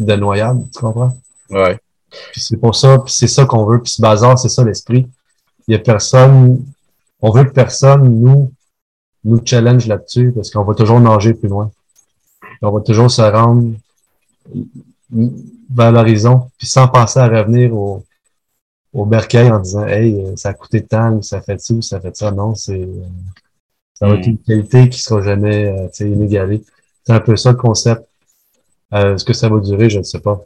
de 0.01 0.15
noyade, 0.17 0.67
tu 0.73 0.81
comprends? 0.81 1.17
Ouais. 1.49 1.79
Puis 2.33 2.41
c'est 2.41 2.57
pour 2.57 2.75
ça, 2.75 2.99
puis 2.99 3.13
c'est 3.13 3.29
ça 3.29 3.45
qu'on 3.45 3.65
veut. 3.67 3.81
Puis 3.81 3.93
ce 3.93 4.03
bazar, 4.03 4.37
c'est 4.37 4.49
ça 4.49 4.65
l'esprit. 4.65 5.09
Il 5.69 5.73
y 5.73 5.77
a 5.77 5.79
personne, 5.79 6.61
on 7.21 7.31
veut 7.31 7.45
que 7.45 7.53
personne 7.53 8.03
nous, 8.21 8.53
nous 9.23 9.41
challenge 9.45 9.87
là-dessus 9.87 10.33
parce 10.35 10.51
qu'on 10.51 10.65
va 10.65 10.75
toujours 10.75 10.99
nager 10.99 11.35
plus 11.35 11.49
loin. 11.49 11.71
On 12.63 12.73
va 12.73 12.81
toujours 12.81 13.13
se 13.13 13.23
rendre 13.23 13.75
vers 15.71 15.93
l'horizon, 15.93 16.51
puis 16.59 16.67
sans 16.67 16.89
penser 16.89 17.21
à 17.21 17.29
revenir 17.29 17.73
au, 17.77 18.05
au 18.93 19.07
bercail 19.07 19.51
en 19.51 19.59
disant 19.59 19.87
Hey, 19.87 20.37
ça 20.37 20.51
a 20.51 20.55
coûté 20.55 20.85
tant, 20.85 21.21
ça 21.23 21.41
fait 21.41 21.61
ci 21.61 21.75
ou 21.75 21.83
ça 21.83 22.01
fait 22.01 22.17
ça. 22.17 22.31
Non, 22.31 22.55
c'est 22.55 22.89
ça 23.95 24.09
va 24.09 24.15
être 24.15 24.27
une 24.27 24.39
qualité 24.39 24.89
qui 24.89 25.01
sera 25.01 25.23
jamais 25.23 25.67
euh, 25.67 25.89
inégalée. 26.01 26.65
C'est 27.05 27.13
un 27.13 27.21
peu 27.21 27.37
ça 27.37 27.53
le 27.53 27.57
concept. 27.57 28.03
Euh, 28.93 29.15
Est-ce 29.15 29.25
que 29.25 29.33
ça 29.33 29.49
va 29.49 29.61
durer? 29.61 29.89
Je 29.89 29.99
ne 29.99 30.03
sais 30.03 30.19
pas. 30.19 30.41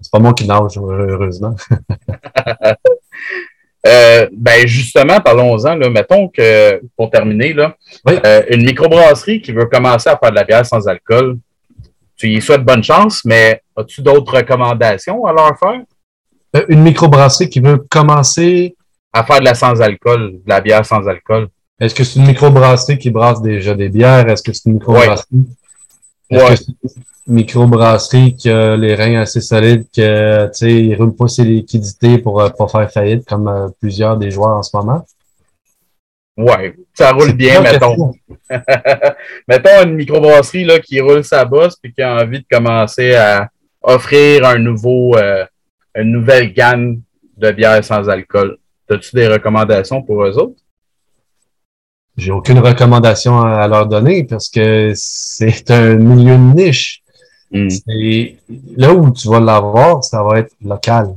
C'est 0.00 0.10
pas 0.10 0.18
moi 0.18 0.32
qui 0.32 0.46
nage, 0.46 0.78
heureusement. 0.78 1.54
euh, 3.86 4.28
ben 4.32 4.66
justement, 4.66 5.20
parlons-en. 5.20 5.76
Mettons 5.90 6.28
que, 6.28 6.80
pour 6.96 7.10
terminer, 7.10 7.52
là, 7.52 7.76
euh, 8.08 8.42
une 8.50 8.64
microbrasserie 8.64 9.42
qui 9.42 9.52
veut 9.52 9.66
commencer 9.66 10.08
à 10.08 10.16
faire 10.16 10.30
de 10.30 10.36
la 10.36 10.44
bière 10.44 10.64
sans 10.64 10.86
alcool, 10.86 11.38
tu 12.16 12.30
y 12.30 12.40
souhaites 12.40 12.64
bonne 12.64 12.82
chance, 12.82 13.24
mais 13.24 13.62
as-tu 13.76 14.02
d'autres 14.02 14.36
recommandations 14.36 15.24
à 15.26 15.32
leur 15.32 15.58
faire? 15.58 15.82
Euh, 16.56 16.64
une 16.68 16.82
microbrasserie 16.82 17.48
qui 17.48 17.60
veut 17.60 17.78
commencer 17.90 18.76
à 19.12 19.24
faire 19.24 19.40
de 19.40 19.44
la 19.44 19.54
sans-alcool, 19.54 20.32
de 20.32 20.48
la 20.48 20.60
bière 20.60 20.84
sans 20.84 21.06
alcool. 21.06 21.48
Est-ce 21.80 21.94
que 21.94 22.04
c'est 22.04 22.18
une 22.18 22.26
microbrasserie 22.26 22.98
qui 22.98 23.10
brasse 23.10 23.40
déjà 23.40 23.74
des 23.74 23.88
bières? 23.88 24.28
Est-ce 24.28 24.42
que 24.42 24.52
c'est 24.52 24.66
une 24.66 24.74
microbrasserie? 24.74 25.26
Ouais 26.30 26.56
microbrasserie 27.28 28.34
qui 28.34 28.50
a 28.50 28.76
les 28.76 28.94
reins 28.94 29.20
assez 29.20 29.40
solides, 29.40 29.86
que 29.94 30.46
tu 30.46 30.52
sais, 30.54 30.72
il 30.72 30.94
roule 30.96 31.14
pas 31.14 31.28
ses 31.28 31.44
liquidités 31.44 32.18
pour 32.18 32.40
euh, 32.40 32.48
pas 32.48 32.66
faire 32.68 32.90
faillite 32.90 33.28
comme 33.28 33.48
euh, 33.48 33.68
plusieurs 33.80 34.16
des 34.16 34.30
joueurs 34.30 34.56
en 34.56 34.62
ce 34.62 34.76
moment? 34.76 35.04
Ouais, 36.36 36.74
ça 36.94 37.12
roule 37.12 37.32
bien, 37.32 37.60
mettons. 37.60 38.12
mettons 39.48 39.82
une 39.84 39.94
microbrasserie 39.94 40.64
là, 40.64 40.78
qui 40.78 41.00
roule 41.00 41.24
sa 41.24 41.44
bosse 41.44 41.76
puis 41.76 41.92
qui 41.92 42.02
a 42.02 42.16
envie 42.16 42.40
de 42.40 42.46
commencer 42.50 43.14
à 43.14 43.48
offrir 43.82 44.46
un 44.46 44.58
nouveau, 44.58 45.16
euh, 45.16 45.44
une 45.98 46.12
nouvelle 46.12 46.52
gamme 46.52 47.00
de 47.36 47.50
bière 47.50 47.84
sans 47.84 48.08
alcool. 48.08 48.58
As-tu 48.90 49.16
des 49.16 49.28
recommandations 49.28 50.02
pour 50.02 50.24
eux 50.24 50.38
autres? 50.38 50.60
J'ai 52.16 52.32
aucune 52.32 52.58
recommandation 52.58 53.40
à 53.40 53.68
leur 53.68 53.86
donner 53.86 54.24
parce 54.24 54.48
que 54.48 54.92
c'est 54.94 55.70
un 55.70 55.94
milieu 55.96 56.36
de 56.36 56.54
niche. 56.54 57.02
Mm. 57.50 57.68
Là 58.76 58.92
où 58.92 59.10
tu 59.12 59.28
vas 59.28 59.40
l'avoir, 59.40 60.02
ça 60.02 60.22
va 60.22 60.40
être 60.40 60.52
local. 60.62 61.16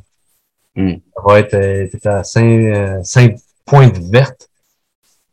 Mm. 0.76 0.94
Ça 1.16 1.22
va 1.26 1.40
être 1.40 1.54
euh, 1.56 1.88
à 2.06 2.24
Saint, 2.24 3.30
pointe 3.66 3.98
verte. 3.98 4.50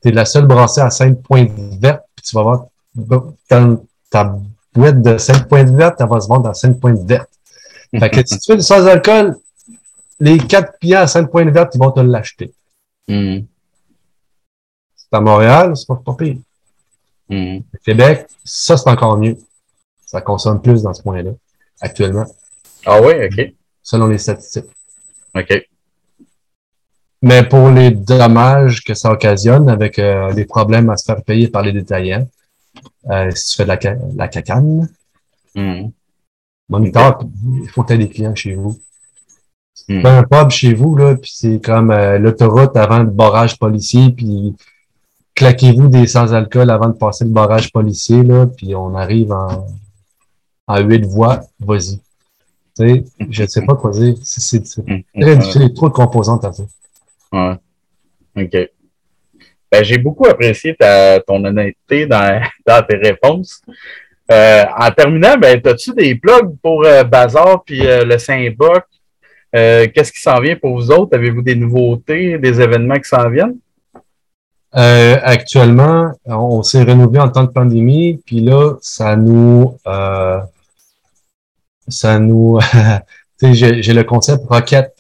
Tu 0.03 0.09
es 0.09 0.13
la 0.13 0.25
seule 0.25 0.47
brassée 0.47 0.81
à 0.81 0.91
Sainte 0.91 1.23
Pointe 1.23 1.51
verte, 1.81 2.05
puis 2.15 2.25
tu 2.25 2.37
vas 2.37 2.43
voir 2.43 2.67
ta, 3.49 3.69
ta 4.11 4.37
boîte 4.73 5.03
de 5.03 5.19
Sainte 5.19 5.49
Pointe 5.49 5.71
verte, 5.71 6.01
elle 6.01 6.09
va 6.09 6.21
se 6.21 6.29
vendre 6.29 6.49
à 6.49 6.55
Sainte 6.55 6.81
Pointe 6.81 7.01
verte. 7.05 7.31
Fait 7.97 8.11
que 8.11 8.27
si 8.27 8.39
tu 8.39 8.53
fais 8.53 8.57
du 8.57 8.63
sans 8.63 8.87
alcool, 8.87 9.37
les 10.21 10.39
quatre 10.39 10.79
clients 10.79 11.01
à 11.01 11.07
Sainte 11.07 11.31
Pointe 11.31 11.49
verte, 11.49 11.75
ils 11.75 11.79
vont 11.79 11.91
te 11.91 12.01
l'acheter. 12.01 12.53
Mm. 13.09 13.41
C'est 14.97 15.17
à 15.17 15.21
Montréal, 15.21 15.77
c'est 15.77 15.87
pas, 15.87 16.03
pas 16.05 16.15
pire. 16.15 16.37
Québec, 17.85 18.27
ça 18.45 18.77
c'est 18.77 18.89
encore 18.89 19.17
mieux 19.19 19.37
ça 20.09 20.23
consomme 20.23 20.63
plus 20.63 20.83
dans 20.83 20.95
ce 20.95 21.03
point-là, 21.03 21.33
actuellement. 21.83 22.25
Ah 22.87 22.99
oui, 23.03 23.13
OK. 23.27 23.53
Selon 23.83 24.07
les 24.07 24.17
statistiques. 24.17 24.65
OK. 25.35 25.69
Mais 27.21 27.47
pour 27.47 27.69
les 27.69 27.91
dommages 27.91 28.83
que 28.83 28.95
ça 28.95 29.13
occasionne 29.13 29.69
avec 29.69 29.99
euh, 29.99 30.33
les 30.33 30.47
problèmes 30.47 30.89
à 30.89 30.97
se 30.97 31.05
faire 31.05 31.23
payer 31.23 31.49
par 31.49 31.61
les 31.61 31.73
détaillants, 31.73 32.27
euh, 33.11 33.31
si 33.33 33.51
tu 33.51 33.57
fais 33.57 33.65
de 33.65 33.69
la, 33.69 33.97
la 34.17 34.29
cacane, 34.29 34.89
mmh. 35.55 35.89
Moniteur, 36.69 37.21
il 37.63 37.69
faut 37.69 37.83
que 37.83 37.89
tu 37.89 37.93
aies 37.95 37.99
des 37.99 38.09
clients 38.09 38.35
chez 38.35 38.55
vous. 38.55 38.79
Mm. 39.89 40.05
un 40.05 40.23
pub 40.25 40.51
chez 40.51 40.75
vous, 40.75 40.97
là, 40.97 41.15
puis 41.15 41.31
c'est 41.33 41.65
comme 41.65 41.91
euh, 41.91 42.19
l'autoroute 42.19 42.77
avant 42.77 42.99
le 42.99 43.11
barrage 43.11 43.59
policier, 43.59 44.11
puis 44.11 44.55
claquez-vous 45.35 45.89
des 45.89 46.07
sans-alcool 46.07 46.69
avant 46.71 46.89
de 46.89 46.95
passer 46.95 47.25
le 47.25 47.31
barrage 47.31 47.73
policier, 47.73 48.23
là, 48.23 48.47
puis 48.47 48.75
on 48.75 48.95
arrive 48.95 49.33
en 49.33 49.67
en 50.69 50.81
huit 50.83 51.05
voix, 51.05 51.41
vas-y. 51.59 51.99
Tu 52.77 52.87
sais, 52.89 53.05
je 53.31 53.43
ne 53.43 53.49
sais 53.49 53.63
pas 53.65 53.75
quoi 53.75 53.91
dire. 53.91 54.15
C'est 54.23 54.63
très 54.63 55.37
difficile, 55.37 55.63
il 55.63 55.69
y 55.69 55.71
a 55.71 55.75
trop 55.75 55.89
de 55.89 55.95
composantes 55.95 56.45
à 56.45 56.53
ça. 56.53 56.63
Ouais. 57.33 57.55
OK. 58.37 58.71
Ben, 59.71 59.85
j'ai 59.85 59.99
beaucoup 59.99 60.27
apprécié 60.27 60.77
ta, 60.77 61.21
ton 61.21 61.45
honnêteté 61.45 62.07
dans, 62.07 62.41
dans 62.67 62.87
tes 62.87 62.97
réponses. 62.97 63.63
Euh, 64.31 64.65
en 64.79 64.91
terminant, 64.91 65.39
ben, 65.39 65.61
as-tu 65.65 65.95
des 65.95 66.15
plugs 66.15 66.55
pour 66.63 66.85
euh, 66.85 67.03
Bazar 67.03 67.63
puis 67.65 67.87
euh, 67.87 68.05
le 68.05 68.19
Saint-Boc? 68.19 68.85
Qu'est-ce 69.51 70.13
qui 70.13 70.21
s'en 70.21 70.39
vient 70.41 70.57
pour 70.57 70.77
vous 70.77 70.91
autres? 70.91 71.17
Avez-vous 71.17 71.41
des 71.41 71.55
nouveautés, 71.55 72.37
des 72.39 72.61
événements 72.61 72.99
qui 72.99 73.09
s'en 73.09 73.29
viennent? 73.31 73.57
actuellement, 74.71 76.13
on 76.27 76.63
s'est 76.63 76.83
renouvelé 76.83 77.19
en 77.19 77.31
temps 77.31 77.45
de 77.45 77.51
pandémie, 77.51 78.21
puis 78.25 78.41
là, 78.41 78.75
ça 78.83 79.17
nous 79.17 79.77
ça 81.89 82.19
nous. 82.19 82.61
j'ai 83.43 83.95
le 83.95 84.05
concept 84.05 84.45
Rocket. 84.49 84.95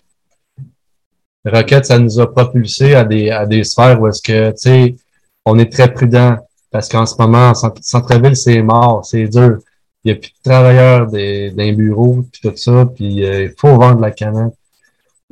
Rocket, 1.44 1.84
ça 1.84 1.98
nous 1.98 2.18
a 2.18 2.32
propulsé 2.32 2.94
à 2.94 3.04
des, 3.04 3.30
à 3.30 3.44
des 3.44 3.62
sphères 3.62 4.00
où 4.00 4.08
est-ce 4.08 4.22
que, 4.22 4.50
tu 4.50 4.56
sais, 4.56 4.96
on 5.44 5.58
est 5.58 5.70
très 5.70 5.92
prudent 5.92 6.38
parce 6.70 6.88
qu'en 6.88 7.06
ce 7.06 7.14
moment, 7.18 7.52
centre-ville, 7.54 8.36
c'est 8.36 8.62
mort, 8.62 9.04
c'est 9.04 9.28
dur. 9.28 9.58
Il 10.04 10.12
n'y 10.12 10.18
a 10.18 10.20
plus 10.20 10.30
de 10.30 10.50
travailleurs 10.50 11.06
d'un 11.08 11.72
bureau, 11.72 12.24
puis 12.30 12.40
tout 12.42 12.56
ça, 12.56 12.86
puis 12.94 13.24
euh, 13.24 13.44
il 13.44 13.54
faut 13.56 13.76
vendre 13.76 14.00
la 14.00 14.10
canette 14.10 14.54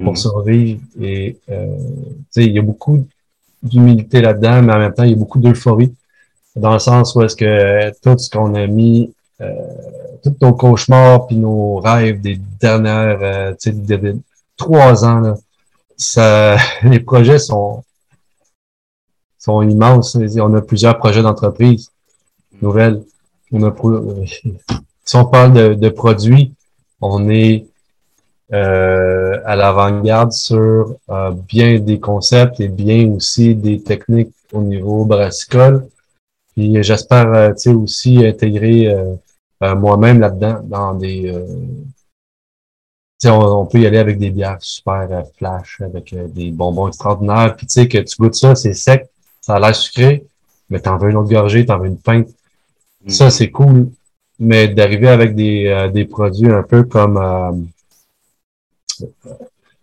pour 0.03 0.12
mm. 0.12 0.16
survivre. 0.16 0.81
Et, 1.01 1.38
euh, 1.51 1.77
tu 1.77 2.25
sais, 2.31 2.44
il 2.46 2.53
y 2.53 2.59
a 2.59 2.62
beaucoup 2.62 3.07
d'humilité 3.62 4.20
là-dedans, 4.20 4.62
mais 4.62 4.72
en 4.72 4.79
même 4.79 4.94
temps, 4.94 5.05
il 5.05 5.11
y 5.11 5.14
a 5.14 5.16
beaucoup 5.16 5.38
d'euphorie. 5.38 5.94
dans 6.55 6.72
le 6.72 6.79
sens 6.79 7.14
où 7.14 7.22
est-ce 7.22 7.37
que 7.37 7.90
tout 8.01 8.18
ce 8.18 8.31
qu'on 8.31 8.55
a 8.55 8.66
mis, 8.66 9.12
euh, 9.40 9.53
tous 10.22 10.35
nos 10.40 10.55
cauchemars 10.55 11.27
puis 11.27 11.37
nos 11.37 11.77
rêves 11.77 12.20
des 12.20 12.40
dernières, 12.61 13.18
euh, 13.20 13.55
tu 13.61 13.72
sais, 13.72 14.14
trois 14.57 15.05
ans, 15.05 15.20
là, 15.20 15.35
ça, 15.96 16.57
les 16.83 17.01
projets 17.01 17.38
sont, 17.38 17.85
sont 19.46 19.62
immenses. 19.62 20.16
On 20.16 20.54
a 20.54 20.61
plusieurs 20.61 20.98
projets 20.98 21.22
d'entreprise 21.22 21.90
nouvelles. 22.61 23.02
On 23.52 23.62
a, 23.62 23.72
si 25.04 25.16
on 25.16 25.24
parle 25.26 25.52
de, 25.52 25.74
de 25.74 25.88
produits, 25.88 26.52
on 27.00 27.28
est 27.28 27.66
euh, 28.52 29.40
à 29.44 29.54
l'avant-garde 29.54 30.32
sur 30.32 30.96
euh, 31.11 31.30
bien 31.30 31.78
des 31.78 32.00
concepts 32.00 32.61
et 32.61 32.68
bien 32.68 33.09
aussi 33.11 33.54
des 33.54 33.82
techniques 33.82 34.35
au 34.52 34.62
niveau 34.62 35.04
brassicole. 35.04 35.88
Puis 36.54 36.82
j'espère 36.82 37.32
euh, 37.32 37.72
aussi 37.85 38.26
intégrer 38.26 38.94
moi-même 39.61 40.20
là-dedans 40.20 40.61
dans 40.64 40.94
des 40.94 41.32
on, 43.24 43.30
on, 43.30 43.66
peut 43.66 43.80
y 43.80 43.87
aller 43.87 43.98
avec 43.98 44.18
des 44.18 44.30
bières 44.30 44.59
super 44.61 45.09
flash, 45.38 45.80
avec 45.80 46.14
des 46.32 46.50
bonbons 46.50 46.88
extraordinaires. 46.88 47.56
Puis 47.56 47.66
tu 47.66 47.72
sais 47.72 47.88
que 47.88 47.98
tu 47.98 48.16
goûtes 48.18 48.35
ça, 48.35 48.54
c'est 48.54 48.74
sec, 48.74 49.09
ça 49.46 49.54
a 49.54 49.61
l'air 49.61 49.76
sucré, 49.76 50.26
mais 50.70 50.80
t'en 50.80 50.96
veux 50.98 51.11
une 51.11 51.16
autre 51.16 51.30
gorgée, 51.30 51.64
t'en 51.64 51.78
veux 51.78 51.87
une 51.87 51.98
pinte. 51.98 52.28
Ça, 53.06 53.28
mm. 53.28 53.30
c'est 53.30 53.50
cool. 53.50 53.90
Mais 54.40 54.66
d'arriver 54.66 55.09
avec 55.09 55.35
des, 55.37 55.88
des 55.94 56.04
produits 56.04 56.50
un 56.50 56.62
peu 56.62 56.82
comme 56.82 57.16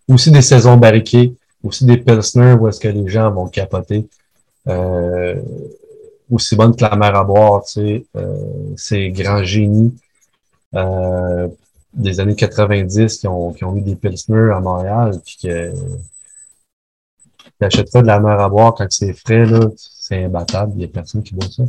aussi 0.08 0.32
des 0.32 0.42
saisons 0.42 0.78
barriquées, 0.78 1.34
aussi 1.64 1.86
des 1.86 1.98
pilsners 1.98 2.54
où 2.60 2.68
est-ce 2.68 2.80
que 2.80 2.90
les 2.90 3.08
gens 3.08 3.32
vont 3.32 3.48
capoter. 3.48 4.08
Euh, 4.68 5.42
aussi 6.30 6.56
bonne 6.56 6.76
que 6.76 6.84
la 6.84 6.96
mer 6.96 7.16
à 7.16 7.24
boire, 7.24 7.64
tu 7.64 7.74
sais, 7.74 8.06
euh, 8.16 8.74
ces 8.76 9.10
grands 9.10 9.44
génies 9.44 9.94
euh, 10.74 11.48
des 11.94 12.20
années 12.20 12.36
90 12.36 13.20
qui 13.20 13.28
ont, 13.28 13.54
qui 13.54 13.64
ont 13.64 13.76
eu 13.76 13.82
des 13.82 13.96
pilsners 13.96 14.52
à 14.52 14.60
Montréal, 14.60 15.20
puis 15.24 15.38
que 15.44 15.72
t'achètes 17.64 17.92
pas 17.92 18.02
de 18.02 18.08
la 18.08 18.20
mer 18.20 18.40
à 18.40 18.50
boire 18.50 18.74
quand 18.76 18.86
c'est 18.90 19.14
frais, 19.14 19.46
là, 19.46 19.60
c'est 19.78 20.24
imbattable, 20.26 20.74
il 20.76 20.82
y 20.82 20.86
a 20.86 20.88
personne 20.88 21.24
qui 21.24 21.34
boit 21.34 21.48
ça. 21.50 21.64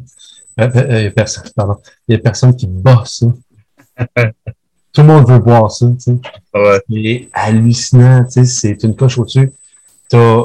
Euh, 0.61 0.71
euh, 0.77 0.99
il 1.01 1.05
y 1.05 1.07
a 1.07 1.11
personne, 1.11 1.45
pardon, 1.55 1.77
il 2.09 2.13
y 2.13 2.17
a 2.17 2.21
personne 2.21 2.55
qui 2.57 2.67
bat 2.67 3.05
ça. 3.07 3.27
Tout 4.93 5.01
le 5.01 5.07
monde 5.09 5.29
veut 5.29 5.39
boire 5.39 5.71
ça, 5.71 5.87
tu 5.91 5.99
sais. 6.01 6.17
C'est 6.89 7.29
hallucinant, 7.33 8.25
tu 8.25 8.31
sais, 8.31 8.45
c'est 8.45 8.83
une 8.85 8.95
coche 8.95 9.19
au-dessus. 9.19 9.53
T'as 10.09 10.45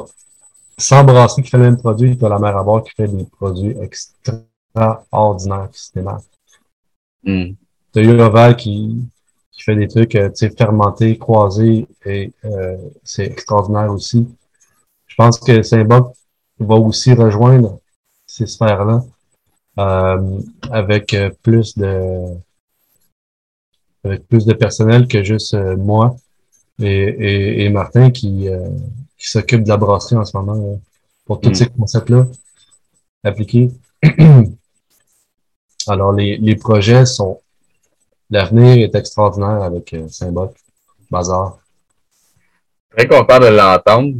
100 0.77 1.03
brasseries 1.03 1.43
qui 1.43 1.49
font 1.49 1.57
le 1.57 1.63
même 1.63 1.77
produit, 1.77 2.17
t'as 2.17 2.29
la 2.29 2.39
mer 2.39 2.57
à 2.57 2.63
boire 2.63 2.83
qui 2.83 2.91
fait 2.91 3.07
des 3.07 3.25
produits 3.25 3.75
extraordinaires, 3.81 5.69
systématiques. 5.71 6.29
Mm. 7.23 7.51
T'as 7.91 8.01
eu 8.01 8.19
Oval 8.21 8.55
qui, 8.55 8.97
qui 9.51 9.62
fait 9.63 9.75
des 9.75 9.88
trucs, 9.88 10.15
euh, 10.15 10.29
tu 10.29 10.47
sais, 10.47 10.49
fermentés, 10.49 11.17
croisés, 11.17 11.88
et 12.05 12.31
euh, 12.45 12.77
c'est 13.03 13.25
extraordinaire 13.25 13.91
aussi. 13.91 14.27
Je 15.19 15.25
pense 15.25 15.39
que 15.39 15.62
Saint-Boc 15.62 16.15
va 16.60 16.75
aussi 16.75 17.12
rejoindre 17.12 17.82
ces 18.25 18.47
sphères-là 18.47 19.03
euh, 19.77 20.39
avec 20.71 21.13
euh, 21.13 21.29
plus 21.43 21.77
de 21.77 22.38
avec 24.05 24.25
plus 24.29 24.45
de 24.45 24.53
personnel 24.53 25.10
que 25.10 25.21
juste 25.21 25.55
euh, 25.55 25.75
moi 25.75 26.15
et, 26.82 27.65
et, 27.65 27.69
Martin 27.69 28.12
qui, 28.12 28.47
euh, 28.47 28.69
qui 29.17 29.27
s'occupe 29.27 29.63
de 29.63 29.67
la 29.67 29.75
brasserie 29.75 30.15
en 30.15 30.23
ce 30.23 30.38
moment 30.38 30.55
euh, 30.55 30.77
pour 31.25 31.41
tous 31.41 31.49
mm. 31.49 31.55
ces 31.55 31.67
concepts-là 31.67 32.25
appliqués. 33.25 33.71
Alors, 35.88 36.13
les, 36.13 36.38
les 36.38 36.55
projets 36.55 37.05
sont... 37.05 37.41
L'avenir 38.29 38.86
est 38.86 38.95
extraordinaire 38.95 39.63
avec 39.63 39.93
Saint-Boc, 40.08 40.55
Bazar. 41.12 41.60
Très 42.95 43.08
content 43.08 43.39
de 43.39 43.47
l'entendre. 43.47 44.13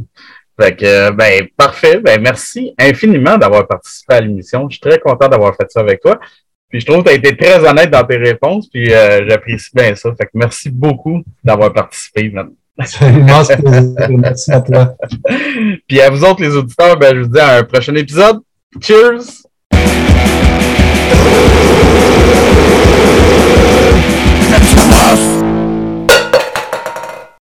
Fait 0.60 0.76
que, 0.76 1.10
ben, 1.12 1.48
parfait. 1.56 2.00
Ben, 2.00 2.20
merci 2.20 2.74
infiniment 2.78 3.38
d'avoir 3.38 3.66
participé 3.66 4.14
à 4.14 4.20
l'émission. 4.20 4.68
Je 4.68 4.74
suis 4.74 4.80
très 4.80 4.98
content 4.98 5.26
d'avoir 5.26 5.56
fait 5.56 5.70
ça 5.70 5.80
avec 5.80 6.02
toi. 6.02 6.20
Puis 6.68 6.80
je 6.80 6.86
trouve 6.86 6.98
que 6.98 7.08
tu 7.08 7.10
as 7.10 7.14
été 7.14 7.34
très 7.36 7.66
honnête 7.66 7.90
dans 7.90 8.04
tes 8.04 8.18
réponses, 8.18 8.68
puis 8.68 8.92
euh, 8.92 9.26
j'apprécie 9.28 9.70
bien 9.74 9.94
ça. 9.94 10.10
Fait 10.14 10.26
que 10.26 10.30
merci 10.34 10.68
beaucoup 10.70 11.22
d'avoir 11.42 11.72
participé. 11.72 12.30
merci 14.18 14.52
à 14.52 14.60
toi. 14.60 14.94
puis 15.88 16.00
à 16.00 16.10
vous 16.10 16.24
autres, 16.24 16.42
les 16.42 16.54
auditeurs, 16.54 16.98
ben, 16.98 17.16
je 17.16 17.20
vous 17.22 17.28
dis 17.28 17.40
à 17.40 17.56
un 17.56 17.62
prochain 17.62 17.94
épisode. 17.94 18.40
Cheers! 18.80 19.42